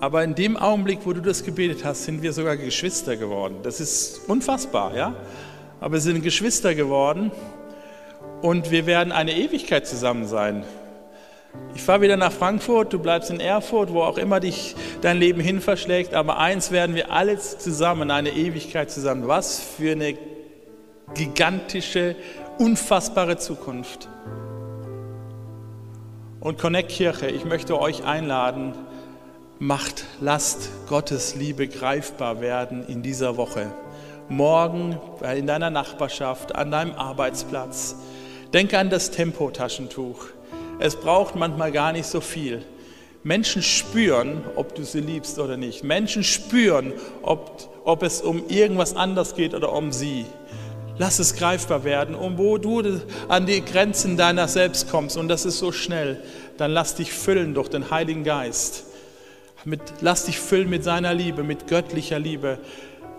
aber 0.02 0.24
in 0.24 0.34
dem 0.34 0.58
Augenblick, 0.58 1.02
wo 1.06 1.14
du 1.14 1.22
das 1.22 1.43
gebetet 1.43 1.86
hast, 1.86 2.06
sind 2.06 2.24
wir 2.24 2.34
sogar 2.34 2.58
Geschwister 2.58 3.16
geworden. 3.16 3.58
Das 3.62 3.80
ist 3.80 4.28
unfassbar, 4.28 4.95
ja? 4.97 5.14
Aber 5.80 5.93
wir 5.93 6.02
sind 6.02 6.24
Geschwister 6.24 6.74
geworden 6.74 7.32
und 8.41 8.72
wir 8.72 8.88
werden 8.88 9.12
eine 9.12 9.38
Ewigkeit 9.38 9.86
zusammen 9.88 10.26
sein. 10.26 10.64
Ich 11.76 11.84
fahre 11.84 12.02
wieder 12.02 12.18
nach 12.18 12.32
Frankfurt, 12.32 12.91
du 12.93 12.97
bleibst 12.97 13.30
in 13.30 13.39
Erfurt, 13.39 13.93
wo 13.93 14.02
auch 14.02 14.18
immer 14.18 14.39
dich 14.39 14.76
dein 15.02 15.20
Leben 15.20 15.39
hin 15.39 15.62
verschlägt, 15.62 16.16
aber 16.16 16.39
eins 16.39 16.72
werden 16.72 16.95
wir 16.95 17.12
alle 17.12 17.38
zusammen, 17.38 18.10
eine 18.10 18.32
Ewigkeit 18.32 18.89
zusammen. 18.89 19.28
Was 19.28 19.60
für 19.60 19.91
eine 19.91 20.18
gigantische, 21.14 22.16
unfassbare 22.58 23.38
Zukunft. 23.38 24.10
Und 26.39 26.58
Connect 26.58 26.89
Kirche, 26.89 27.28
ich 27.28 27.45
möchte 27.45 27.80
euch 27.80 28.04
einladen, 28.04 28.74
macht, 29.62 30.05
lasst 30.20 30.70
Gottes 30.88 31.36
Liebe 31.36 31.68
greifbar 31.68 32.41
werden 32.41 32.84
in 32.88 33.03
dieser 33.03 33.38
Woche. 33.38 33.72
Morgen 34.28 34.97
in 35.36 35.45
deiner 35.45 35.70
Nachbarschaft, 35.70 36.55
an 36.55 36.72
deinem 36.72 36.95
Arbeitsplatz. 36.95 37.95
Denke 38.55 38.80
an 38.80 38.89
das 38.89 39.12
Tempotaschentuch. 39.12 40.26
Es 40.80 40.95
braucht 40.95 41.36
manchmal 41.36 41.72
gar 41.72 41.91
nicht 41.91 42.07
so 42.07 42.22
viel. 42.22 42.66
Menschen 43.22 43.62
spüren, 43.62 44.43
ob 44.55 44.74
du 44.74 44.84
sie 44.84 44.99
liebst 44.99 45.38
oder 45.38 45.57
nicht. 45.57 45.84
Menschen 45.84 46.24
spüren, 46.24 46.93
ob, 47.22 47.70
ob 47.86 48.01
es 48.01 48.24
um 48.24 48.47
irgendwas 48.47 48.95
anders 48.95 49.36
geht 49.36 49.53
oder 49.53 49.74
um 49.74 49.91
sie. 49.91 50.26
Lass 50.97 51.20
es 51.20 51.36
greifbar 51.36 51.84
werden. 51.84 52.16
Und 52.16 52.39
wo 52.39 52.57
du 52.57 52.99
an 53.28 53.45
die 53.45 53.64
Grenzen 53.64 54.18
deiner 54.18 54.47
selbst 54.47 54.89
kommst, 54.89 55.18
und 55.18 55.28
das 55.28 55.45
ist 55.45 55.59
so 55.59 55.72
schnell, 55.72 56.24
dann 56.57 56.72
lass 56.72 56.95
dich 56.95 57.14
füllen 57.14 57.53
durch 57.53 57.68
den 57.68 57.91
Heiligen 57.91 58.24
Geist. 58.24 58.86
Mit, 59.64 59.82
lass 60.01 60.26
dich 60.26 60.39
füllen 60.39 60.70
mit 60.70 60.84
seiner 60.84 61.14
Liebe, 61.14 61.43
mit 61.43 61.68
göttlicher 61.68 62.20
Liebe. 62.20 62.57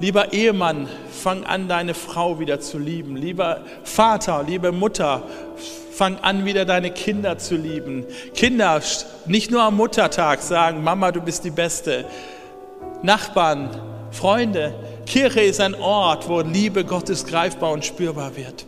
Lieber 0.01 0.33
Ehemann, 0.33 0.89
fang 1.11 1.45
an, 1.45 1.69
deine 1.69 1.95
Frau 1.95 2.41
wieder 2.41 2.59
zu 2.61 2.79
lieben. 2.79 3.17
Lieber 3.17 3.61
Vater, 3.85 4.45
liebe 4.47 4.73
Mutter, 4.73 5.23
Fang 5.93 6.17
an, 6.21 6.47
wieder 6.47 6.65
deine 6.65 6.91
Kinder 6.91 7.37
zu 7.37 7.55
lieben. 7.55 8.07
Kinder, 8.35 8.81
nicht 9.27 9.51
nur 9.51 9.63
am 9.63 9.77
Muttertag 9.77 10.41
sagen, 10.41 10.83
Mama, 10.83 11.13
du 11.13 11.21
bist 11.21 11.45
die 11.45 11.51
Beste. 11.51 12.07
Nachbarn, 13.03 13.69
Freunde, 14.11 14.75
Kirche 15.05 15.43
ist 15.43 15.61
ein 15.61 15.75
Ort, 15.75 16.31
wo 16.31 16.41
Liebe 16.41 16.85
Gottes 16.85 17.27
greifbar 17.27 17.73
und 17.73 17.85
spürbar 17.85 18.37
wird. 18.37 18.65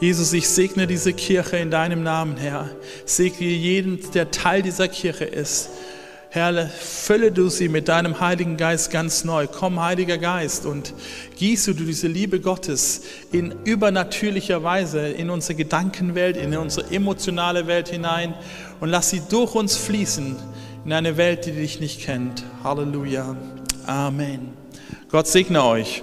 Jesus, 0.00 0.32
ich 0.32 0.48
segne 0.48 0.88
diese 0.88 1.12
Kirche 1.12 1.56
in 1.58 1.70
deinem 1.70 2.02
Namen, 2.02 2.36
Herr. 2.36 2.68
Segne 3.04 3.46
jeden, 3.46 4.00
der 4.12 4.32
Teil 4.32 4.62
dieser 4.62 4.88
Kirche 4.88 5.24
ist. 5.24 5.70
Herr, 6.36 6.68
fülle 6.68 7.32
du 7.32 7.48
sie 7.48 7.70
mit 7.70 7.88
deinem 7.88 8.20
Heiligen 8.20 8.58
Geist 8.58 8.90
ganz 8.90 9.24
neu. 9.24 9.46
Komm, 9.46 9.80
Heiliger 9.80 10.18
Geist, 10.18 10.66
und 10.66 10.92
gieße 11.38 11.74
du 11.74 11.84
diese 11.84 12.08
Liebe 12.08 12.40
Gottes 12.40 13.04
in 13.32 13.54
übernatürlicher 13.64 14.62
Weise 14.62 15.08
in 15.08 15.30
unsere 15.30 15.54
Gedankenwelt, 15.54 16.36
in 16.36 16.54
unsere 16.54 16.90
emotionale 16.90 17.66
Welt 17.66 17.88
hinein 17.88 18.34
und 18.80 18.90
lass 18.90 19.08
sie 19.08 19.22
durch 19.30 19.54
uns 19.54 19.78
fließen 19.78 20.36
in 20.84 20.92
eine 20.92 21.16
Welt, 21.16 21.46
die 21.46 21.52
dich 21.52 21.80
nicht 21.80 22.02
kennt. 22.02 22.44
Halleluja. 22.62 23.34
Amen. 23.86 24.50
Gott 25.10 25.28
segne 25.28 25.64
euch. 25.64 26.02